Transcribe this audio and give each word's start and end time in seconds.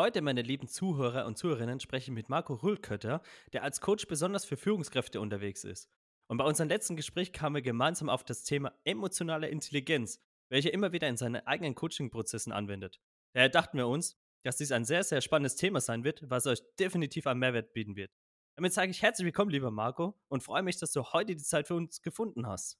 Heute, 0.00 0.22
meine 0.22 0.40
lieben 0.40 0.66
Zuhörer 0.66 1.26
und 1.26 1.36
Zuhörerinnen, 1.36 1.78
spreche 1.78 2.10
ich 2.10 2.14
mit 2.14 2.30
Marco 2.30 2.54
Rühlkötter, 2.54 3.20
der 3.52 3.62
als 3.62 3.82
Coach 3.82 4.06
besonders 4.06 4.46
für 4.46 4.56
Führungskräfte 4.56 5.20
unterwegs 5.20 5.62
ist. 5.62 5.90
Und 6.26 6.38
bei 6.38 6.44
unserem 6.44 6.70
letzten 6.70 6.96
Gespräch 6.96 7.34
kamen 7.34 7.56
wir 7.56 7.60
gemeinsam 7.60 8.08
auf 8.08 8.24
das 8.24 8.42
Thema 8.42 8.72
emotionale 8.84 9.50
Intelligenz, 9.50 10.18
welche 10.48 10.70
er 10.70 10.72
immer 10.72 10.92
wieder 10.92 11.06
in 11.06 11.18
seinen 11.18 11.46
eigenen 11.46 11.74
Coaching-Prozessen 11.74 12.50
anwendet. 12.50 12.98
Daher 13.34 13.50
dachten 13.50 13.76
wir 13.76 13.88
uns, 13.88 14.18
dass 14.42 14.56
dies 14.56 14.72
ein 14.72 14.86
sehr, 14.86 15.04
sehr 15.04 15.20
spannendes 15.20 15.56
Thema 15.56 15.82
sein 15.82 16.02
wird, 16.02 16.22
was 16.30 16.46
euch 16.46 16.62
definitiv 16.78 17.26
einen 17.26 17.40
Mehrwert 17.40 17.74
bieten 17.74 17.94
wird. 17.94 18.10
Damit 18.56 18.72
sage 18.72 18.92
ich 18.92 19.02
herzlich 19.02 19.26
willkommen, 19.26 19.50
lieber 19.50 19.70
Marco, 19.70 20.18
und 20.28 20.42
freue 20.42 20.62
mich, 20.62 20.78
dass 20.78 20.92
du 20.92 21.02
heute 21.12 21.36
die 21.36 21.42
Zeit 21.42 21.66
für 21.66 21.74
uns 21.74 22.00
gefunden 22.00 22.46
hast. 22.46 22.78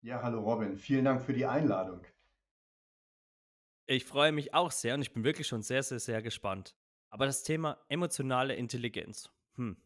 Ja, 0.00 0.20
hallo 0.24 0.40
Robin, 0.40 0.76
vielen 0.76 1.04
Dank 1.04 1.22
für 1.22 1.34
die 1.34 1.46
Einladung. 1.46 2.04
Ich 3.86 4.04
freue 4.04 4.32
mich 4.32 4.54
auch 4.54 4.70
sehr 4.70 4.94
und 4.94 5.02
ich 5.02 5.12
bin 5.12 5.24
wirklich 5.24 5.46
schon 5.46 5.62
sehr, 5.62 5.82
sehr, 5.82 5.98
sehr 5.98 6.22
gespannt. 6.22 6.76
Aber 7.10 7.26
das 7.26 7.42
Thema 7.42 7.84
emotionale 7.88 8.54
Intelligenz, 8.54 9.30
hm, 9.56 9.76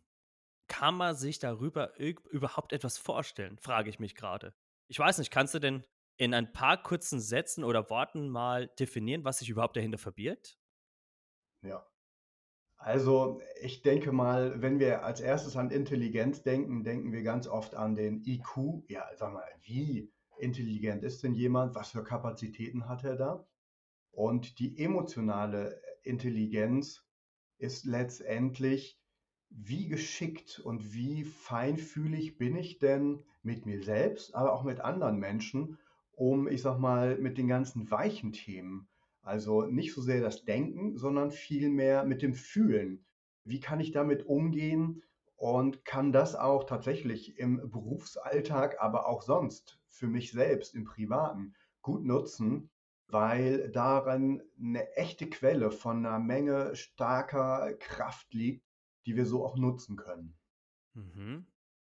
kann 0.69 0.95
man 0.97 1.16
sich 1.16 1.38
darüber 1.38 1.98
überhaupt 1.98 2.73
etwas 2.73 2.98
vorstellen, 2.98 3.59
frage 3.59 3.91
ich 3.91 3.98
mich 3.98 4.15
gerade. 4.15 4.55
Ich 4.88 4.98
weiß 4.98 5.19
nicht, 5.19 5.30
kannst 5.30 5.55
du 5.55 5.59
denn 5.59 5.85
in 6.16 6.35
ein 6.35 6.52
paar 6.52 6.83
kurzen 6.83 7.21
Sätzen 7.21 7.65
oder 7.65 7.91
Worten 7.91 8.29
mal 8.29 8.69
definieren, 8.79 9.24
was 9.24 9.38
sich 9.38 9.48
überhaupt 9.48 9.77
dahinter 9.77 9.99
verbirgt? 9.99 10.59
Ja. 11.63 11.87
Also, 12.79 13.41
ich 13.60 13.83
denke 13.83 14.13
mal, 14.13 14.60
wenn 14.63 14.79
wir 14.79 15.05
als 15.05 15.21
erstes 15.21 15.57
an 15.57 15.71
Intelligenz 15.71 16.43
denken, 16.43 16.85
denken 16.85 17.13
wir 17.13 17.23
ganz 17.23 17.49
oft 17.49 17.74
an 17.74 17.95
den 17.95 18.23
IQ. 18.24 18.85
Ja, 18.88 19.09
sag 19.16 19.33
mal, 19.33 19.45
wie 19.63 20.13
intelligent 20.38 21.02
ist 21.02 21.23
denn 21.23 21.35
jemand? 21.35 21.74
Was 21.74 21.91
für 21.91 22.05
Kapazitäten 22.05 22.88
hat 22.88 23.05
er 23.05 23.16
da? 23.16 23.47
Und 24.16 24.61
die 24.61 24.79
emotionale 24.83 25.79
Intelligenz 26.02 27.05
ist 27.59 27.84
letztendlich, 27.84 28.98
wie 29.51 29.88
geschickt 29.88 30.59
und 30.59 30.95
wie 30.95 31.24
feinfühlig 31.24 32.38
bin 32.38 32.57
ich 32.57 32.79
denn 32.79 33.23
mit 33.43 33.66
mir 33.66 33.82
selbst, 33.82 34.35
aber 34.35 34.54
auch 34.54 34.65
mit 34.65 34.80
anderen 34.80 35.18
Menschen, 35.18 35.76
um, 36.13 36.49
ich 36.49 36.63
sag 36.63 36.79
mal, 36.79 37.18
mit 37.18 37.37
den 37.37 37.46
ganzen 37.46 37.91
weichen 37.91 38.32
Themen, 38.32 38.88
also 39.21 39.66
nicht 39.66 39.93
so 39.93 40.01
sehr 40.01 40.23
das 40.23 40.46
Denken, 40.46 40.96
sondern 40.96 41.30
vielmehr 41.30 42.04
mit 42.04 42.23
dem 42.23 42.32
Fühlen. 42.32 43.04
Wie 43.45 43.60
kann 43.60 43.80
ich 43.80 43.93
damit 43.93 44.24
umgehen 44.24 45.02
und 45.37 45.85
kann 45.85 46.10
das 46.10 46.35
auch 46.35 46.65
tatsächlich 46.65 47.38
im 47.38 47.71
Berufsalltag, 47.71 48.80
aber 48.80 49.09
auch 49.09 49.21
sonst 49.21 49.79
für 49.88 50.07
mich 50.07 50.32
selbst 50.32 50.74
im 50.74 50.85
Privaten 50.85 51.54
gut 51.82 52.02
nutzen, 52.02 52.71
weil 53.09 53.71
darin 53.71 54.43
eine 54.59 54.90
echte 54.96 55.29
Quelle 55.29 55.71
von 55.71 56.04
einer 56.04 56.18
Menge 56.18 56.74
starker 56.74 57.74
Kraft 57.79 58.32
liegt, 58.35 58.66
die 59.07 59.16
wir 59.16 59.26
so 59.26 59.45
auch 59.45 59.57
nutzen 59.57 59.96
können. 59.96 60.37
Mhm. 60.95 61.46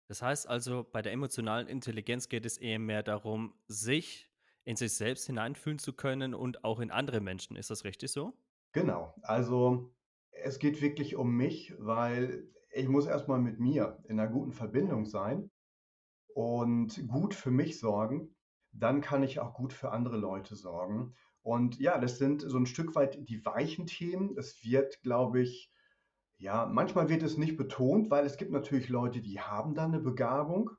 Das 0.08 0.22
heißt 0.22 0.48
also, 0.48 0.86
bei 0.90 1.02
der 1.02 1.12
emotionalen 1.12 1.68
Intelligenz 1.68 2.30
geht 2.30 2.46
es 2.46 2.58
eher 2.58 2.80
mehr 2.80 3.04
darum, 3.04 3.54
sich 3.68 4.32
in 4.64 4.76
sich 4.76 4.94
selbst 4.94 5.26
hineinfühlen 5.26 5.80
zu 5.80 5.94
können 5.94 6.34
und 6.34 6.64
auch 6.64 6.80
in 6.80 6.92
andere 6.92 7.20
Menschen. 7.20 7.56
Ist 7.56 7.70
das 7.70 7.84
richtig 7.84 8.12
so? 8.12 8.34
Genau. 8.74 9.14
Also 9.22 9.94
es 10.32 10.60
geht 10.60 10.82
wirklich 10.82 11.16
um 11.16 11.36
mich, 11.36 11.74
weil 11.80 12.48
ich 12.72 12.88
muss 12.88 13.06
erstmal 13.06 13.40
mit 13.40 13.60
mir 13.60 14.04
in 14.08 14.20
einer 14.20 14.30
guten 14.30 14.52
Verbindung 14.52 15.06
sein 15.06 15.50
und 16.34 17.08
gut 17.08 17.34
für 17.34 17.52
mich 17.52 17.80
sorgen 17.80 18.37
dann 18.78 19.02
kann 19.02 19.24
ich 19.24 19.40
auch 19.40 19.54
gut 19.54 19.74
für 19.74 19.92
andere 19.92 20.18
Leute 20.18 20.56
sorgen. 20.56 21.14
Und 21.42 21.80
ja, 21.80 21.98
das 21.98 22.18
sind 22.18 22.42
so 22.42 22.58
ein 22.58 22.66
Stück 22.66 22.96
weit 22.96 23.18
die 23.28 23.46
weichen 23.46 23.88
Themen. 23.88 24.38
Es 24.38 24.64
wird, 24.64 25.02
glaube 25.02 25.42
ich, 25.42 25.72
ja, 26.38 26.66
manchmal 26.66 27.10
wird 27.10 27.24
es 27.24 27.38
nicht 27.38 27.58
betont, 27.58 28.12
weil 28.12 28.26
es 28.26 28.38
gibt 28.38 28.52
natürlich 28.52 28.90
Leute, 28.90 29.22
die 29.22 29.40
haben 29.40 29.74
da 29.74 29.86
eine 29.86 30.00
Begabung, 30.00 30.72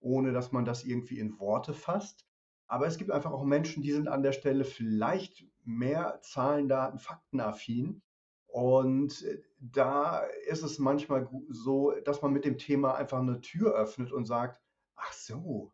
ohne 0.00 0.32
dass 0.32 0.50
man 0.50 0.64
das 0.64 0.84
irgendwie 0.84 1.18
in 1.18 1.38
Worte 1.38 1.72
fasst. 1.72 2.26
Aber 2.66 2.86
es 2.86 2.96
gibt 2.96 3.10
einfach 3.10 3.30
auch 3.30 3.44
Menschen, 3.44 3.82
die 3.82 3.92
sind 3.92 4.08
an 4.08 4.22
der 4.22 4.32
Stelle 4.32 4.64
vielleicht 4.64 5.46
mehr 5.62 6.20
Zahlen, 6.22 6.68
Daten, 6.68 6.98
Faktenaffin. 6.98 8.02
Und 8.46 9.24
da 9.58 10.20
ist 10.46 10.62
es 10.62 10.78
manchmal 10.78 11.28
so, 11.48 11.92
dass 12.04 12.22
man 12.22 12.32
mit 12.32 12.44
dem 12.44 12.58
Thema 12.58 12.94
einfach 12.94 13.20
eine 13.20 13.40
Tür 13.40 13.74
öffnet 13.74 14.12
und 14.12 14.24
sagt, 14.24 14.60
ach 14.96 15.12
so, 15.12 15.72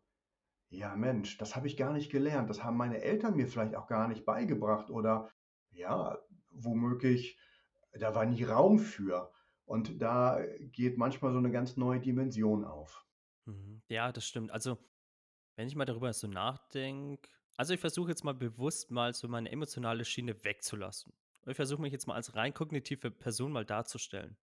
ja, 0.71 0.95
Mensch, 0.95 1.37
das 1.37 1.55
habe 1.55 1.67
ich 1.67 1.75
gar 1.75 1.91
nicht 1.91 2.09
gelernt. 2.09 2.49
Das 2.49 2.63
haben 2.63 2.77
meine 2.77 3.01
Eltern 3.01 3.35
mir 3.35 3.47
vielleicht 3.47 3.75
auch 3.75 3.87
gar 3.87 4.07
nicht 4.07 4.25
beigebracht 4.25 4.89
oder 4.89 5.29
ja, 5.69 6.17
womöglich, 6.49 7.37
da 7.91 8.15
war 8.15 8.25
nie 8.25 8.43
Raum 8.43 8.79
für. 8.79 9.31
Und 9.65 10.01
da 10.01 10.41
geht 10.71 10.97
manchmal 10.97 11.33
so 11.33 11.39
eine 11.39 11.51
ganz 11.51 11.75
neue 11.75 11.99
Dimension 11.99 12.63
auf. 12.63 13.05
Mhm. 13.45 13.81
Ja, 13.89 14.13
das 14.13 14.25
stimmt. 14.25 14.51
Also, 14.51 14.77
wenn 15.57 15.67
ich 15.67 15.75
mal 15.75 15.85
darüber 15.85 16.13
so 16.13 16.27
nachdenke, 16.27 17.29
also 17.57 17.73
ich 17.73 17.79
versuche 17.79 18.09
jetzt 18.09 18.23
mal 18.23 18.33
bewusst 18.33 18.91
mal 18.91 19.13
so 19.13 19.27
meine 19.27 19.51
emotionale 19.51 20.05
Schiene 20.05 20.41
wegzulassen. 20.43 21.13
Ich 21.47 21.55
versuche 21.55 21.81
mich 21.81 21.91
jetzt 21.91 22.07
mal 22.07 22.15
als 22.15 22.33
rein 22.35 22.53
kognitive 22.53 23.11
Person 23.11 23.51
mal 23.51 23.65
darzustellen. 23.65 24.37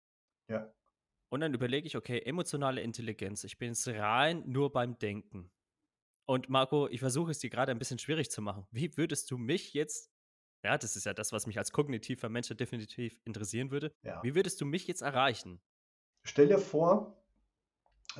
Ja. 0.50 0.74
Und 1.30 1.40
dann 1.40 1.54
überlege 1.54 1.88
ich, 1.88 1.96
okay, 1.96 2.20
emotionale 2.20 2.82
Intelligenz. 2.82 3.46
Ich 3.46 3.58
bin 3.58 3.70
jetzt 3.70 3.88
rein 3.88 4.44
nur 4.46 4.72
beim 4.72 4.98
Denken. 4.98 5.52
Und 6.28 6.50
Marco, 6.50 6.88
ich 6.90 7.00
versuche 7.00 7.32
es 7.32 7.40
dir 7.40 7.50
gerade 7.50 7.72
ein 7.72 7.80
bisschen 7.80 8.00
schwierig 8.00 8.30
zu 8.30 8.42
machen. 8.42 8.68
Wie 8.70 8.98
würdest 8.98 9.32
du 9.32 9.38
mich 9.38 9.74
jetzt, 9.74 10.12
ja, 10.64 10.78
das 10.78 10.96
ist 10.98 11.06
ja 11.06 11.14
das, 11.14 11.32
was 11.32 11.48
mich 11.48 11.58
als 11.58 11.72
kognitiver 11.72 12.28
Mensch 12.30 12.50
definitiv 12.50 13.22
interessieren 13.24 13.72
würde, 13.72 13.96
Ja. 14.04 14.22
wie 14.24 14.36
würdest 14.36 14.60
du 14.60 14.66
mich 14.66 14.88
jetzt 14.88 15.02
erreichen? 15.02 15.62
Stell 16.24 16.48
dir 16.50 16.60
vor, 16.60 17.24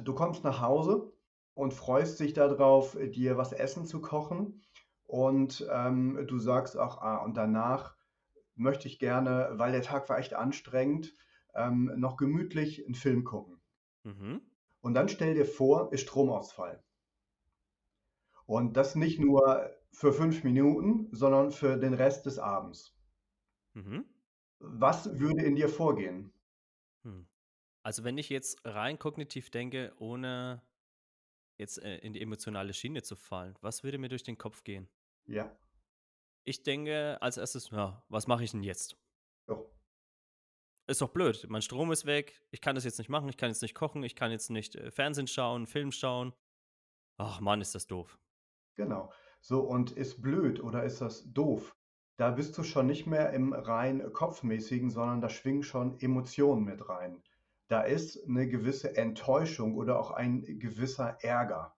du 0.02 0.14
kommst 0.14 0.44
nach 0.44 0.62
Hause 0.62 1.14
und 1.54 1.74
freust 1.74 2.20
dich 2.20 2.34
darauf, 2.34 2.98
dir 3.12 3.38
was 3.38 3.52
essen 3.52 3.86
zu 3.86 4.02
kochen. 4.02 4.64
Und 5.04 5.68
ähm, 5.70 6.26
du 6.28 6.40
sagst 6.40 6.78
auch, 6.78 7.02
ah, 7.02 7.18
und 7.18 7.36
danach 7.36 7.96
möchte 8.56 8.88
ich 8.88 9.00
gerne, 9.00 9.52
weil 9.54 9.72
der 9.72 9.82
Tag 9.82 10.10
war 10.10 10.18
echt 10.20 10.34
anstrengend, 10.34 11.14
ähm, 11.56 11.92
noch 11.98 12.18
gemütlich 12.18 12.86
einen 12.86 12.96
Film 12.96 13.24
gucken. 13.24 13.62
Mhm. 14.04 14.42
Und 14.82 14.94
dann 14.94 15.10
stell 15.10 15.34
dir 15.34 15.46
vor, 15.46 15.92
ist 15.94 16.02
Stromausfall. 16.02 16.84
Und 18.48 18.78
das 18.78 18.96
nicht 18.96 19.20
nur 19.20 19.70
für 19.92 20.14
fünf 20.14 20.44
Minuten, 20.44 21.10
sondern 21.12 21.52
für 21.52 21.78
den 21.78 21.94
Rest 21.94 22.26
des 22.26 22.40
Abends. 22.40 22.98
Mhm. 23.74 24.06
Was 24.60 25.20
würde 25.20 25.44
in 25.44 25.56
dir 25.56 25.70
vorgehen? 25.70 26.34
Hm. 27.04 27.28
Also 27.84 28.04
wenn 28.04 28.18
ich 28.18 28.30
jetzt 28.30 28.60
rein 28.66 28.98
kognitiv 28.98 29.50
denke, 29.50 29.94
ohne 30.00 30.62
jetzt 31.58 31.82
äh, 31.84 31.98
in 32.00 32.14
die 32.14 32.22
emotionale 32.22 32.74
Schiene 32.74 33.04
zu 33.04 33.16
fallen, 33.16 33.56
was 33.62 33.84
würde 33.84 33.98
mir 33.98 34.10
durch 34.10 34.24
den 34.24 34.38
Kopf 34.38 34.64
gehen? 34.64 34.90
Ja. 35.26 35.56
Ich 36.44 36.64
denke 36.64 37.18
als 37.22 37.38
erstes, 37.38 37.70
ja, 37.70 38.04
was 38.08 38.28
mache 38.28 38.44
ich 38.44 38.52
denn 38.52 38.64
jetzt? 38.64 38.98
Jo. 39.48 39.70
Ist 40.88 41.02
doch 41.02 41.10
blöd. 41.10 41.46
Mein 41.50 41.62
Strom 41.62 41.92
ist 41.92 42.06
weg. 42.06 42.42
Ich 42.52 42.62
kann 42.62 42.76
das 42.76 42.86
jetzt 42.86 42.98
nicht 42.98 43.10
machen. 43.10 43.28
Ich 43.28 43.36
kann 43.36 43.50
jetzt 43.50 43.62
nicht 43.62 43.76
kochen. 43.76 44.04
Ich 44.04 44.16
kann 44.16 44.32
jetzt 44.32 44.50
nicht 44.50 44.76
äh, 44.76 44.90
Fernsehen 44.90 45.28
schauen, 45.28 45.68
Film 45.68 45.92
schauen. 45.92 46.34
Ach 47.18 47.42
Mann, 47.42 47.60
ist 47.60 47.76
das 47.76 47.88
doof. 47.88 48.18
Genau. 48.78 49.12
So, 49.42 49.62
und 49.62 49.92
ist 49.92 50.22
blöd 50.22 50.64
oder 50.64 50.84
ist 50.84 51.02
das 51.02 51.32
doof? 51.34 51.76
Da 52.18 52.32
bist 52.32 52.58
du 52.58 52.64
schon 52.64 52.88
nicht 52.88 53.08
mehr 53.08 53.32
im 53.34 53.54
rein 53.54 54.12
kopfmäßigen, 54.14 54.90
sondern 54.90 55.20
da 55.20 55.30
schwingen 55.30 55.64
schon 55.64 56.00
Emotionen 56.00 56.64
mit 56.64 56.88
rein. 56.88 57.22
Da 57.68 57.82
ist 57.82 58.24
eine 58.28 58.48
gewisse 58.48 58.96
Enttäuschung 58.96 59.76
oder 59.76 60.00
auch 60.00 60.12
ein 60.12 60.44
gewisser 60.60 61.18
Ärger. 61.22 61.76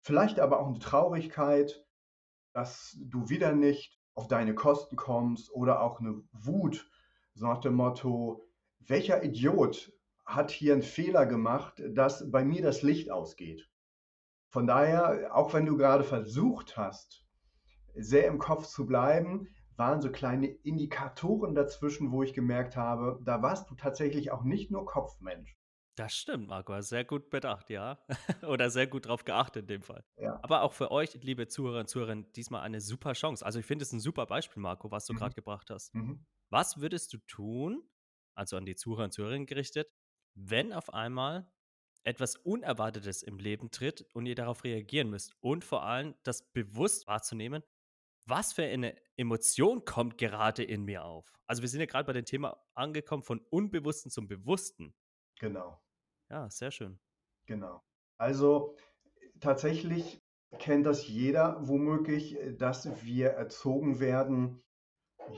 Vielleicht 0.00 0.40
aber 0.40 0.58
auch 0.58 0.66
eine 0.66 0.78
Traurigkeit, 0.78 1.86
dass 2.52 2.98
du 3.00 3.28
wieder 3.28 3.52
nicht 3.52 4.00
auf 4.14 4.26
deine 4.26 4.54
Kosten 4.54 4.96
kommst 4.96 5.50
oder 5.52 5.80
auch 5.80 6.00
eine 6.00 6.22
Wut, 6.32 6.90
so 7.34 7.46
nach 7.46 7.60
dem 7.60 7.74
Motto, 7.74 8.46
welcher 8.80 9.22
Idiot 9.22 9.92
hat 10.26 10.50
hier 10.50 10.72
einen 10.72 10.82
Fehler 10.82 11.24
gemacht, 11.26 11.82
dass 11.90 12.30
bei 12.30 12.44
mir 12.44 12.62
das 12.62 12.82
Licht 12.82 13.10
ausgeht? 13.10 13.71
Von 14.52 14.68
daher, 14.68 15.34
auch 15.36 15.52
wenn 15.52 15.66
du 15.66 15.76
gerade 15.76 16.04
versucht 16.04 16.76
hast, 16.76 17.26
sehr 17.94 18.26
im 18.28 18.38
Kopf 18.38 18.66
zu 18.66 18.86
bleiben, 18.86 19.48
waren 19.76 20.00
so 20.02 20.12
kleine 20.12 20.46
Indikatoren 20.48 21.54
dazwischen, 21.54 22.12
wo 22.12 22.22
ich 22.22 22.34
gemerkt 22.34 22.76
habe, 22.76 23.20
da 23.24 23.42
warst 23.42 23.70
du 23.70 23.74
tatsächlich 23.74 24.30
auch 24.32 24.44
nicht 24.44 24.70
nur 24.70 24.86
Kopfmensch. 24.86 25.58
Das 25.96 26.14
stimmt, 26.14 26.48
Marco. 26.48 26.80
Sehr 26.80 27.04
gut 27.04 27.28
bedacht, 27.30 27.68
ja. 27.70 27.98
Oder 28.48 28.70
sehr 28.70 28.86
gut 28.86 29.06
drauf 29.06 29.24
geachtet 29.24 29.62
in 29.64 29.66
dem 29.68 29.82
Fall. 29.82 30.04
Ja. 30.16 30.40
Aber 30.40 30.62
auch 30.62 30.72
für 30.72 30.90
euch, 30.90 31.14
liebe 31.22 31.48
Zuhörer 31.48 31.80
und 31.80 31.88
Zuhörerinnen, 31.88 32.32
diesmal 32.32 32.62
eine 32.62 32.80
super 32.80 33.12
Chance. 33.12 33.44
Also 33.44 33.58
ich 33.58 33.66
finde 33.66 33.82
es 33.84 33.92
ein 33.92 34.00
super 34.00 34.26
Beispiel, 34.26 34.62
Marco, 34.62 34.90
was 34.90 35.06
du 35.06 35.12
Mhm. 35.12 35.18
gerade 35.18 35.34
gebracht 35.34 35.70
hast. 35.70 35.94
Mhm. 35.94 36.26
Was 36.50 36.80
würdest 36.80 37.12
du 37.12 37.18
tun, 37.18 37.82
also 38.34 38.56
an 38.56 38.64
die 38.64 38.74
Zuhörer 38.74 39.04
und 39.04 39.12
Zuhörerinnen 39.12 39.46
gerichtet, 39.46 39.92
wenn 40.34 40.72
auf 40.72 40.92
einmal 40.94 41.52
etwas 42.04 42.36
Unerwartetes 42.36 43.22
im 43.22 43.38
Leben 43.38 43.70
tritt 43.70 44.06
und 44.12 44.26
ihr 44.26 44.34
darauf 44.34 44.64
reagieren 44.64 45.10
müsst? 45.10 45.34
Und 45.40 45.64
vor 45.64 45.84
allem 45.84 46.14
das 46.22 46.42
bewusst 46.52 47.06
wahrzunehmen, 47.06 47.62
was 48.26 48.52
für 48.52 48.64
eine 48.64 48.94
Emotion 49.16 49.84
kommt 49.84 50.18
gerade 50.18 50.62
in 50.62 50.84
mir 50.84 51.04
auf? 51.04 51.32
Also 51.46 51.62
wir 51.62 51.68
sind 51.68 51.80
ja 51.80 51.86
gerade 51.86 52.06
bei 52.06 52.12
dem 52.12 52.24
Thema 52.24 52.62
angekommen 52.74 53.22
von 53.22 53.40
Unbewussten 53.50 54.10
zum 54.10 54.28
Bewussten. 54.28 54.94
Genau. 55.40 55.80
Ja, 56.30 56.48
sehr 56.48 56.70
schön. 56.70 57.00
Genau. 57.46 57.82
Also 58.18 58.76
tatsächlich 59.40 60.22
kennt 60.58 60.86
das 60.86 61.08
jeder 61.08 61.66
womöglich, 61.66 62.38
dass 62.58 63.04
wir 63.04 63.30
erzogen 63.30 63.98
werden, 63.98 64.62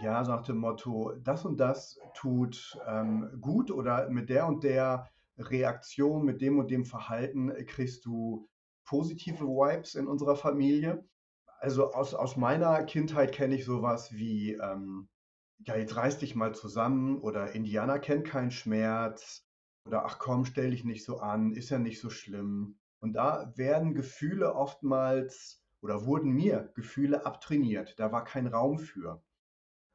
ja, 0.02 0.25
so 0.25 0.32
nach 0.32 0.43
dem 0.43 0.58
Motto, 0.58 1.12
das 1.22 1.44
und 1.44 1.58
das 1.58 1.99
tut 2.14 2.78
ähm, 2.87 3.38
gut 3.40 3.70
oder 3.70 4.08
mit 4.08 4.28
der 4.28 4.46
und 4.46 4.64
der 4.64 5.10
Reaktion, 5.38 6.25
mit 6.25 6.40
dem 6.40 6.58
und 6.58 6.70
dem 6.70 6.84
Verhalten 6.84 7.52
kriegst 7.66 8.04
du 8.04 8.48
positive 8.84 9.44
Vibes 9.44 9.94
in 9.94 10.06
unserer 10.06 10.36
Familie. 10.36 11.04
Also 11.60 11.92
aus, 11.92 12.14
aus 12.14 12.36
meiner 12.36 12.84
Kindheit 12.84 13.32
kenne 13.32 13.56
ich 13.56 13.64
sowas 13.64 14.12
wie, 14.12 14.52
ähm, 14.52 15.08
ja, 15.58 15.76
jetzt 15.76 15.96
reiß 15.96 16.19
dich 16.19 16.34
mal 16.34 16.54
zusammen 16.54 17.19
oder 17.19 17.52
Indianer 17.52 17.98
kennt 17.98 18.26
keinen 18.26 18.50
Schmerz 18.50 19.46
oder 19.86 20.04
ach 20.04 20.19
komm, 20.19 20.44
stell 20.44 20.70
dich 20.70 20.84
nicht 20.84 21.04
so 21.04 21.19
an, 21.19 21.52
ist 21.52 21.70
ja 21.70 21.78
nicht 21.78 22.00
so 22.00 22.10
schlimm. 22.10 22.78
Und 23.00 23.14
da 23.14 23.52
werden 23.56 23.94
Gefühle 23.94 24.54
oftmals 24.54 25.62
oder 25.81 26.06
wurden 26.06 26.31
mir 26.31 26.72
Gefühle 26.75 27.26
abtrainiert. 27.26 27.98
Da 27.98 28.12
war 28.12 28.25
kein 28.25 28.46
Raum 28.46 28.78
für. 28.78 29.22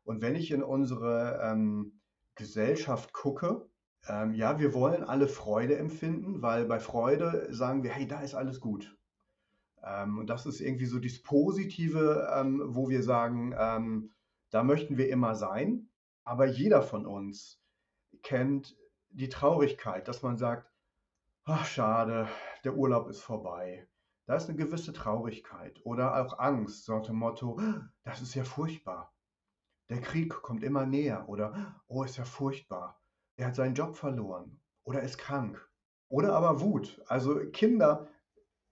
Und 0.04 0.22
wenn 0.22 0.36
ich 0.36 0.52
in 0.52 0.64
unsere 0.64 1.40
ähm, 1.44 2.00
Gesellschaft 2.36 3.14
gucke, 3.14 3.70
ähm, 4.08 4.34
ja, 4.34 4.60
wir 4.60 4.74
wollen 4.74 5.04
alle 5.04 5.28
Freude 5.28 5.78
empfinden, 5.78 6.42
weil 6.42 6.66
bei 6.66 6.80
Freude 6.80 7.48
sagen 7.54 7.84
wir, 7.84 7.92
hey, 7.92 8.08
da 8.08 8.22
ist 8.22 8.36
alles 8.36 8.60
gut. 8.60 8.98
Ähm, 9.84 10.18
und 10.18 10.28
das 10.28 10.46
ist 10.46 10.62
irgendwie 10.62 10.86
so 10.86 11.00
das 11.00 11.22
Positive, 11.22 12.30
ähm, 12.34 12.62
wo 12.68 12.90
wir 12.90 13.04
sagen, 13.04 13.54
ähm, 13.58 14.12
da 14.50 14.64
möchten 14.64 14.98
wir 14.98 15.10
immer 15.10 15.36
sein. 15.36 15.90
Aber 16.24 16.46
jeder 16.46 16.82
von 16.82 17.06
uns 17.06 17.62
kennt 18.24 18.78
die 19.10 19.30
Traurigkeit, 19.30 20.08
dass 20.08 20.22
man 20.22 20.38
sagt, 20.38 20.72
ach 21.46 21.66
schade, 21.66 22.28
der 22.64 22.76
Urlaub 22.76 23.10
ist 23.10 23.22
vorbei. 23.22 23.88
Da 24.26 24.36
ist 24.36 24.48
eine 24.48 24.58
gewisse 24.58 24.94
Traurigkeit 24.94 25.80
oder 25.84 26.24
auch 26.24 26.38
Angst, 26.38 26.86
so 26.86 26.96
nach 26.96 27.06
dem 27.06 27.16
Motto, 27.16 27.60
das 28.04 28.22
ist 28.22 28.36
ja 28.36 28.44
furchtbar. 28.44 29.12
Der 29.90 30.02
Krieg 30.02 30.30
kommt 30.30 30.64
immer 30.64 30.86
näher 30.86 31.28
oder 31.28 31.82
oh, 31.88 32.04
ist 32.04 32.18
ja 32.18 32.26
furchtbar. 32.26 32.99
Er 33.40 33.48
hat 33.48 33.56
seinen 33.56 33.74
Job 33.74 33.96
verloren 33.96 34.60
oder 34.84 35.02
ist 35.02 35.18
krank. 35.18 35.66
Oder 36.10 36.34
aber 36.34 36.60
Wut. 36.60 37.02
Also 37.08 37.40
Kinder 37.52 38.10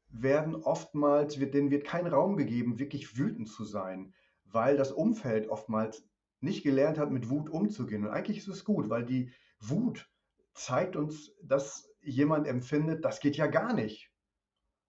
werden 0.09 0.55
oftmals, 0.55 1.35
denen 1.39 1.71
wird 1.71 1.85
kein 1.85 2.05
Raum 2.05 2.35
gegeben, 2.35 2.77
wirklich 2.77 3.17
wütend 3.17 3.47
zu 3.47 3.63
sein, 3.63 4.13
weil 4.43 4.75
das 4.75 4.91
Umfeld 4.91 5.47
oftmals 5.47 6.03
nicht 6.41 6.63
gelernt 6.63 6.97
hat, 6.97 7.11
mit 7.11 7.29
Wut 7.29 7.49
umzugehen. 7.49 8.03
Und 8.05 8.11
eigentlich 8.11 8.39
ist 8.39 8.49
es 8.49 8.65
gut, 8.65 8.89
weil 8.89 9.05
die 9.05 9.31
Wut 9.61 10.11
zeigt 10.53 10.97
uns, 10.97 11.31
dass 11.41 11.89
jemand 12.01 12.45
empfindet, 12.45 13.05
das 13.05 13.21
geht 13.21 13.37
ja 13.37 13.47
gar 13.47 13.71
nicht. 13.71 14.11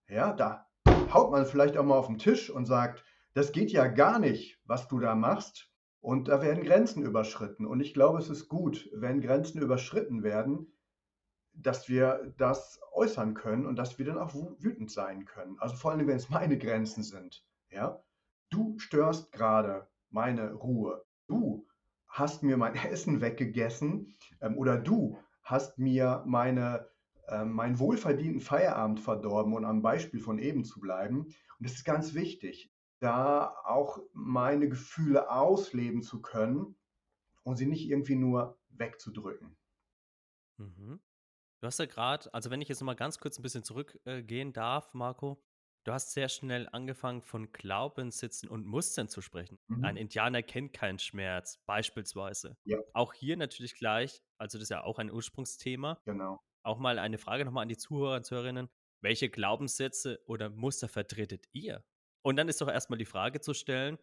Ja, 0.08 0.32
da 0.32 0.66
haut 1.14 1.30
man 1.30 1.46
vielleicht 1.46 1.76
auch 1.76 1.84
mal 1.84 1.98
auf 1.98 2.08
den 2.08 2.19
Tisch 2.19 2.50
und 2.50 2.66
sagt, 2.66 3.04
das 3.32 3.52
geht 3.52 3.70
ja 3.70 3.86
gar 3.86 4.19
nicht, 4.19 4.58
was 4.64 4.88
du 4.88 4.98
da 4.98 5.14
machst. 5.14 5.68
Und 6.00 6.29
da 6.29 6.43
werden 6.43 6.65
Grenzen 6.65 7.03
überschritten. 7.03 7.67
Und 7.67 7.81
ich 7.81 7.93
glaube, 7.93 8.19
es 8.19 8.31
ist 8.31 8.49
gut, 8.49 8.89
wenn 8.95 9.21
Grenzen 9.21 9.61
überschritten 9.61 10.23
werden, 10.23 10.73
dass 11.53 11.89
wir 11.89 12.33
das 12.37 12.81
äußern 12.93 13.35
können 13.35 13.67
und 13.67 13.77
dass 13.77 13.99
wir 13.99 14.06
dann 14.06 14.19
auch 14.19 14.35
wütend 14.35 14.91
sein 14.91 15.25
können. 15.25 15.59
Also 15.59 15.75
vor 15.75 15.91
allem, 15.91 16.06
wenn 16.06 16.17
es 16.17 16.31
meine 16.31 16.56
Grenzen 16.56 17.03
sind. 17.03 17.45
Ja? 17.71 18.03
Du 18.50 18.79
störst 18.79 19.33
gerade 19.33 19.89
meine 20.11 20.53
Ruhe. 20.53 21.05
Du 21.27 21.67
hast 22.06 22.43
mir 22.43 22.56
mein 22.56 22.75
Essen 22.91 23.21
weggegessen 23.21 24.15
ähm, 24.41 24.56
oder 24.56 24.79
du 24.79 25.19
hast 25.43 25.79
mir 25.79 26.23
meine, 26.27 26.89
äh, 27.27 27.45
meinen 27.45 27.79
wohlverdienten 27.79 28.41
Feierabend 28.41 29.00
verdorben, 29.00 29.53
um 29.53 29.65
am 29.65 29.83
Beispiel 29.83 30.21
von 30.21 30.39
eben 30.39 30.65
zu 30.65 30.79
bleiben. 30.81 31.25
Und 31.25 31.35
das 31.59 31.73
ist 31.73 31.85
ganz 31.85 32.15
wichtig 32.15 32.71
da 33.00 33.55
auch 33.65 34.00
meine 34.12 34.69
Gefühle 34.69 35.31
ausleben 35.31 36.03
zu 36.03 36.21
können 36.21 36.77
und 37.43 37.56
sie 37.56 37.67
nicht 37.67 37.89
irgendwie 37.89 38.17
nur 38.17 38.59
wegzudrücken. 38.71 39.56
Mhm. 40.59 41.00
Du 41.61 41.67
hast 41.67 41.79
ja 41.79 41.87
gerade, 41.87 42.33
also 42.33 42.50
wenn 42.50 42.61
ich 42.61 42.69
jetzt 42.69 42.83
mal 42.83 42.95
ganz 42.95 43.19
kurz 43.19 43.39
ein 43.39 43.43
bisschen 43.43 43.65
zurückgehen 43.65 44.50
äh, 44.50 44.53
darf, 44.53 44.95
Marco, 44.95 45.43
du 45.85 45.93
hast 45.93 46.12
sehr 46.12 46.29
schnell 46.29 46.69
angefangen 46.71 47.23
von 47.23 47.50
Glaubenssätzen 47.53 48.49
und 48.49 48.65
Mustern 48.65 49.09
zu 49.09 49.21
sprechen. 49.21 49.59
Mhm. 49.67 49.85
Ein 49.85 49.97
Indianer 49.97 50.43
kennt 50.43 50.73
keinen 50.73 50.99
Schmerz, 50.99 51.59
beispielsweise. 51.67 52.56
Ja. 52.65 52.79
Auch 52.93 53.12
hier 53.12 53.37
natürlich 53.37 53.75
gleich, 53.75 54.23
also 54.39 54.59
das 54.59 54.65
ist 54.65 54.71
ja 54.71 54.85
auch 54.85 54.99
ein 54.99 55.11
Ursprungsthema. 55.11 56.00
Genau. 56.05 56.41
Auch 56.62 56.79
mal 56.79 56.99
eine 56.99 57.19
Frage 57.19 57.45
nochmal 57.45 57.62
an 57.62 57.69
die 57.69 57.77
Zuhörer 57.77 58.17
und 58.17 58.25
Zuhörerinnen. 58.25 58.69
Welche 59.00 59.29
Glaubenssätze 59.29 60.21
oder 60.27 60.50
Muster 60.50 60.89
vertretet 60.89 61.47
ihr? 61.53 61.85
Und 62.28 62.36
dann 62.36 62.50
ist 62.50 62.60
doch 62.60 62.69
erstmal 62.69 62.98
die 62.98 63.06
Frage 63.06 63.40
zu 63.40 63.54
stellen, 63.54 63.96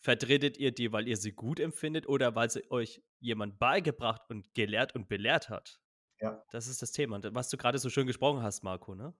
vertretet 0.00 0.58
ihr 0.58 0.72
die, 0.72 0.92
weil 0.92 1.06
ihr 1.06 1.16
sie 1.16 1.30
gut 1.30 1.60
empfindet 1.60 2.08
oder 2.08 2.34
weil 2.34 2.50
sie 2.50 2.68
euch 2.68 3.00
jemand 3.20 3.60
beigebracht 3.60 4.22
und 4.28 4.52
gelehrt 4.54 4.96
und 4.96 5.08
belehrt 5.08 5.48
hat? 5.48 5.80
Ja. 6.18 6.42
Das 6.50 6.66
ist 6.66 6.82
das 6.82 6.90
Thema. 6.90 7.14
Und 7.14 7.32
was 7.32 7.48
du 7.48 7.56
gerade 7.56 7.78
so 7.78 7.88
schön 7.88 8.08
gesprochen 8.08 8.42
hast, 8.42 8.64
Marco, 8.64 8.96
ne? 8.96 9.14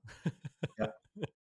Ja. 0.76 0.93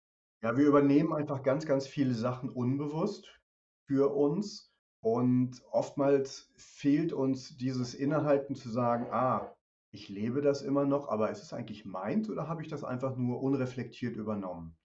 Ja, 0.42 0.56
wir 0.56 0.66
übernehmen 0.66 1.12
einfach 1.12 1.42
ganz, 1.42 1.64
ganz 1.64 1.86
viele 1.86 2.14
Sachen 2.14 2.50
unbewusst 2.50 3.40
für 3.86 4.14
uns. 4.14 4.72
Und 5.00 5.62
oftmals 5.70 6.52
fehlt 6.56 7.12
uns 7.12 7.56
dieses 7.56 7.94
Innehalten 7.94 8.54
zu 8.54 8.68
sagen, 8.68 9.06
ah, 9.10 9.56
ich 9.92 10.08
lebe 10.08 10.42
das 10.42 10.62
immer 10.62 10.84
noch, 10.84 11.08
aber 11.08 11.30
ist 11.30 11.42
es 11.42 11.52
eigentlich 11.52 11.84
meins 11.84 12.28
oder 12.28 12.48
habe 12.48 12.62
ich 12.62 12.68
das 12.68 12.84
einfach 12.84 13.16
nur 13.16 13.42
unreflektiert 13.42 14.16
übernommen? 14.16 14.76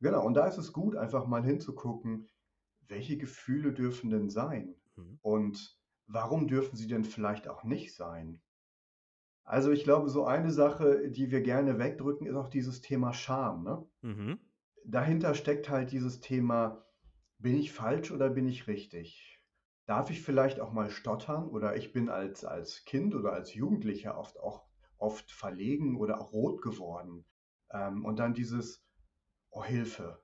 Genau, 0.00 0.24
und 0.24 0.34
da 0.34 0.46
ist 0.46 0.58
es 0.58 0.72
gut, 0.72 0.96
einfach 0.96 1.26
mal 1.26 1.44
hinzugucken, 1.44 2.28
welche 2.86 3.16
Gefühle 3.16 3.72
dürfen 3.72 4.10
denn 4.10 4.30
sein? 4.30 4.74
Mhm. 4.96 5.18
Und 5.22 5.78
warum 6.06 6.46
dürfen 6.46 6.76
sie 6.76 6.86
denn 6.86 7.04
vielleicht 7.04 7.48
auch 7.48 7.64
nicht 7.64 7.94
sein? 7.94 8.40
Also 9.44 9.70
ich 9.70 9.84
glaube, 9.84 10.08
so 10.10 10.24
eine 10.24 10.50
Sache, 10.50 11.10
die 11.10 11.30
wir 11.30 11.40
gerne 11.40 11.78
wegdrücken, 11.78 12.26
ist 12.26 12.36
auch 12.36 12.48
dieses 12.48 12.80
Thema 12.80 13.12
Scham. 13.12 13.64
Ne? 13.64 13.86
Mhm. 14.02 14.38
Dahinter 14.84 15.34
steckt 15.34 15.70
halt 15.70 15.90
dieses 15.90 16.20
Thema, 16.20 16.84
bin 17.38 17.56
ich 17.56 17.72
falsch 17.72 18.10
oder 18.10 18.30
bin 18.30 18.46
ich 18.46 18.66
richtig? 18.66 19.42
Darf 19.86 20.10
ich 20.10 20.20
vielleicht 20.20 20.60
auch 20.60 20.72
mal 20.72 20.90
stottern? 20.90 21.48
Oder 21.48 21.76
ich 21.76 21.92
bin 21.92 22.10
als, 22.10 22.44
als 22.44 22.84
Kind 22.84 23.14
oder 23.14 23.32
als 23.32 23.54
Jugendlicher 23.54 24.18
oft 24.18 24.38
auch 24.38 24.68
oft 24.98 25.30
verlegen 25.30 25.96
oder 25.96 26.20
auch 26.20 26.32
rot 26.32 26.60
geworden. 26.60 27.24
Ähm, 27.70 28.04
und 28.04 28.18
dann 28.18 28.34
dieses, 28.34 28.84
Oh 29.50 29.64
Hilfe. 29.64 30.20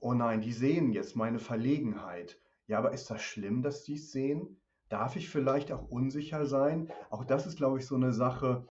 Oh 0.00 0.12
nein, 0.12 0.40
die 0.40 0.52
sehen 0.52 0.92
jetzt 0.92 1.16
meine 1.16 1.38
Verlegenheit. 1.38 2.38
Ja, 2.66 2.78
aber 2.78 2.92
ist 2.92 3.10
das 3.10 3.22
schlimm, 3.22 3.62
dass 3.62 3.84
die 3.84 3.94
es 3.94 4.12
sehen? 4.12 4.60
Darf 4.88 5.16
ich 5.16 5.28
vielleicht 5.28 5.72
auch 5.72 5.88
unsicher 5.88 6.46
sein? 6.46 6.90
Auch 7.10 7.24
das 7.24 7.46
ist, 7.46 7.56
glaube 7.56 7.78
ich, 7.78 7.86
so 7.86 7.94
eine 7.94 8.12
Sache, 8.12 8.66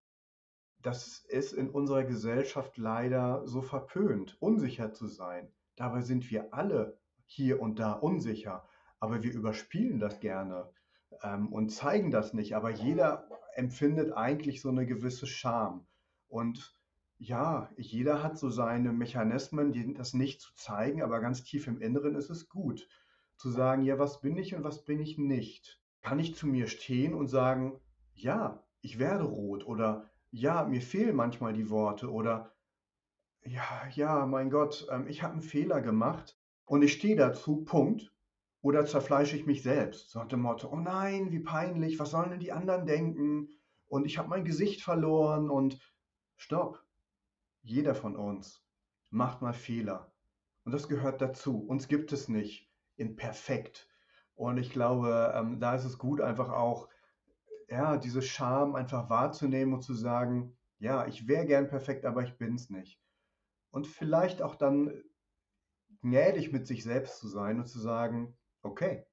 das 0.82 1.24
ist 1.28 1.52
in 1.52 1.70
unserer 1.70 2.04
Gesellschaft 2.04 2.76
leider 2.76 3.46
so 3.46 3.62
verpönt, 3.62 4.36
unsicher 4.40 4.92
zu 4.92 5.06
sein. 5.06 5.50
Dabei 5.76 6.02
sind 6.02 6.30
wir 6.30 6.52
alle 6.52 6.98
hier 7.24 7.60
und 7.60 7.78
da 7.78 7.92
unsicher, 7.92 8.68
aber 9.00 9.22
wir 9.22 9.32
überspielen 9.32 9.98
das 9.98 10.20
gerne 10.20 10.70
ähm, 11.22 11.52
und 11.52 11.70
zeigen 11.70 12.10
das 12.10 12.34
nicht. 12.34 12.54
Aber 12.54 12.70
jeder 12.70 13.28
empfindet 13.54 14.12
eigentlich 14.12 14.60
so 14.60 14.68
eine 14.68 14.86
gewisse 14.86 15.26
Scham. 15.26 15.86
Und 16.28 16.76
ja, 17.24 17.70
jeder 17.78 18.22
hat 18.22 18.38
so 18.38 18.50
seine 18.50 18.92
Mechanismen, 18.92 19.94
das 19.94 20.12
nicht 20.12 20.40
zu 20.42 20.54
zeigen, 20.54 21.02
aber 21.02 21.20
ganz 21.20 21.42
tief 21.42 21.66
im 21.66 21.80
Inneren 21.80 22.14
ist 22.14 22.28
es 22.28 22.48
gut, 22.48 22.86
zu 23.36 23.50
sagen, 23.50 23.82
ja, 23.82 23.98
was 23.98 24.20
bin 24.20 24.36
ich 24.36 24.54
und 24.54 24.62
was 24.62 24.84
bin 24.84 25.00
ich 25.00 25.16
nicht? 25.16 25.80
Kann 26.02 26.18
ich 26.18 26.34
zu 26.34 26.46
mir 26.46 26.68
stehen 26.68 27.14
und 27.14 27.28
sagen, 27.28 27.80
ja, 28.12 28.62
ich 28.82 28.98
werde 28.98 29.24
rot 29.24 29.66
oder 29.66 30.10
ja, 30.30 30.64
mir 30.64 30.82
fehlen 30.82 31.16
manchmal 31.16 31.54
die 31.54 31.70
Worte 31.70 32.12
oder 32.12 32.52
ja, 33.42 33.88
ja, 33.94 34.26
mein 34.26 34.50
Gott, 34.50 34.86
ähm, 34.90 35.06
ich 35.08 35.22
habe 35.22 35.34
einen 35.34 35.42
Fehler 35.42 35.80
gemacht 35.80 36.38
und 36.66 36.82
ich 36.82 36.92
stehe 36.92 37.16
dazu, 37.16 37.64
Punkt. 37.64 38.10
Oder 38.60 38.86
zerfleische 38.86 39.36
ich 39.36 39.44
mich 39.44 39.62
selbst, 39.62 40.10
so 40.10 40.18
nach 40.18 40.28
dem 40.28 40.40
Motto, 40.40 40.70
oh 40.72 40.76
nein, 40.76 41.30
wie 41.32 41.40
peinlich, 41.40 41.98
was 41.98 42.12
sollen 42.12 42.30
denn 42.30 42.40
die 42.40 42.52
anderen 42.52 42.86
denken? 42.86 43.50
Und 43.88 44.06
ich 44.06 44.16
habe 44.16 44.30
mein 44.30 44.46
Gesicht 44.46 44.80
verloren 44.80 45.50
und 45.50 45.78
stopp 46.36 46.83
jeder 47.64 47.94
von 47.94 48.16
uns 48.16 48.64
macht 49.10 49.42
mal 49.42 49.52
Fehler. 49.52 50.12
Und 50.64 50.72
das 50.72 50.88
gehört 50.88 51.20
dazu. 51.20 51.64
Uns 51.66 51.88
gibt 51.88 52.12
es 52.12 52.28
nicht 52.28 52.70
in 52.96 53.16
perfekt. 53.16 53.88
Und 54.36 54.58
ich 54.58 54.70
glaube, 54.70 55.32
ähm, 55.34 55.58
da 55.58 55.74
ist 55.74 55.84
es 55.84 55.98
gut, 55.98 56.20
einfach 56.20 56.50
auch, 56.50 56.88
ja, 57.68 57.96
diese 57.96 58.22
Scham 58.22 58.76
einfach 58.76 59.10
wahrzunehmen 59.10 59.74
und 59.74 59.82
zu 59.82 59.94
sagen, 59.94 60.56
ja, 60.78 61.06
ich 61.06 61.26
wäre 61.26 61.46
gern 61.46 61.68
perfekt, 61.68 62.04
aber 62.04 62.22
ich 62.22 62.38
bin 62.38 62.54
es 62.54 62.70
nicht. 62.70 63.00
Und 63.70 63.86
vielleicht 63.86 64.42
auch 64.42 64.54
dann 64.54 65.02
gnädig 66.02 66.52
mit 66.52 66.66
sich 66.66 66.84
selbst 66.84 67.18
zu 67.18 67.28
sein 67.28 67.58
und 67.58 67.66
zu 67.66 67.80
sagen, 67.80 68.36
Okay. 68.64 69.04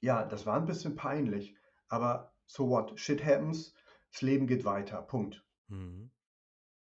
Ja, 0.00 0.24
das 0.24 0.46
war 0.46 0.56
ein 0.56 0.66
bisschen 0.66 0.94
peinlich, 0.94 1.56
aber 1.88 2.32
so 2.46 2.68
what? 2.68 2.98
Shit 2.98 3.24
happens. 3.24 3.74
Das 4.10 4.22
Leben 4.22 4.46
geht 4.46 4.64
weiter. 4.64 5.02
Punkt. 5.02 5.44
Mhm. 5.68 6.10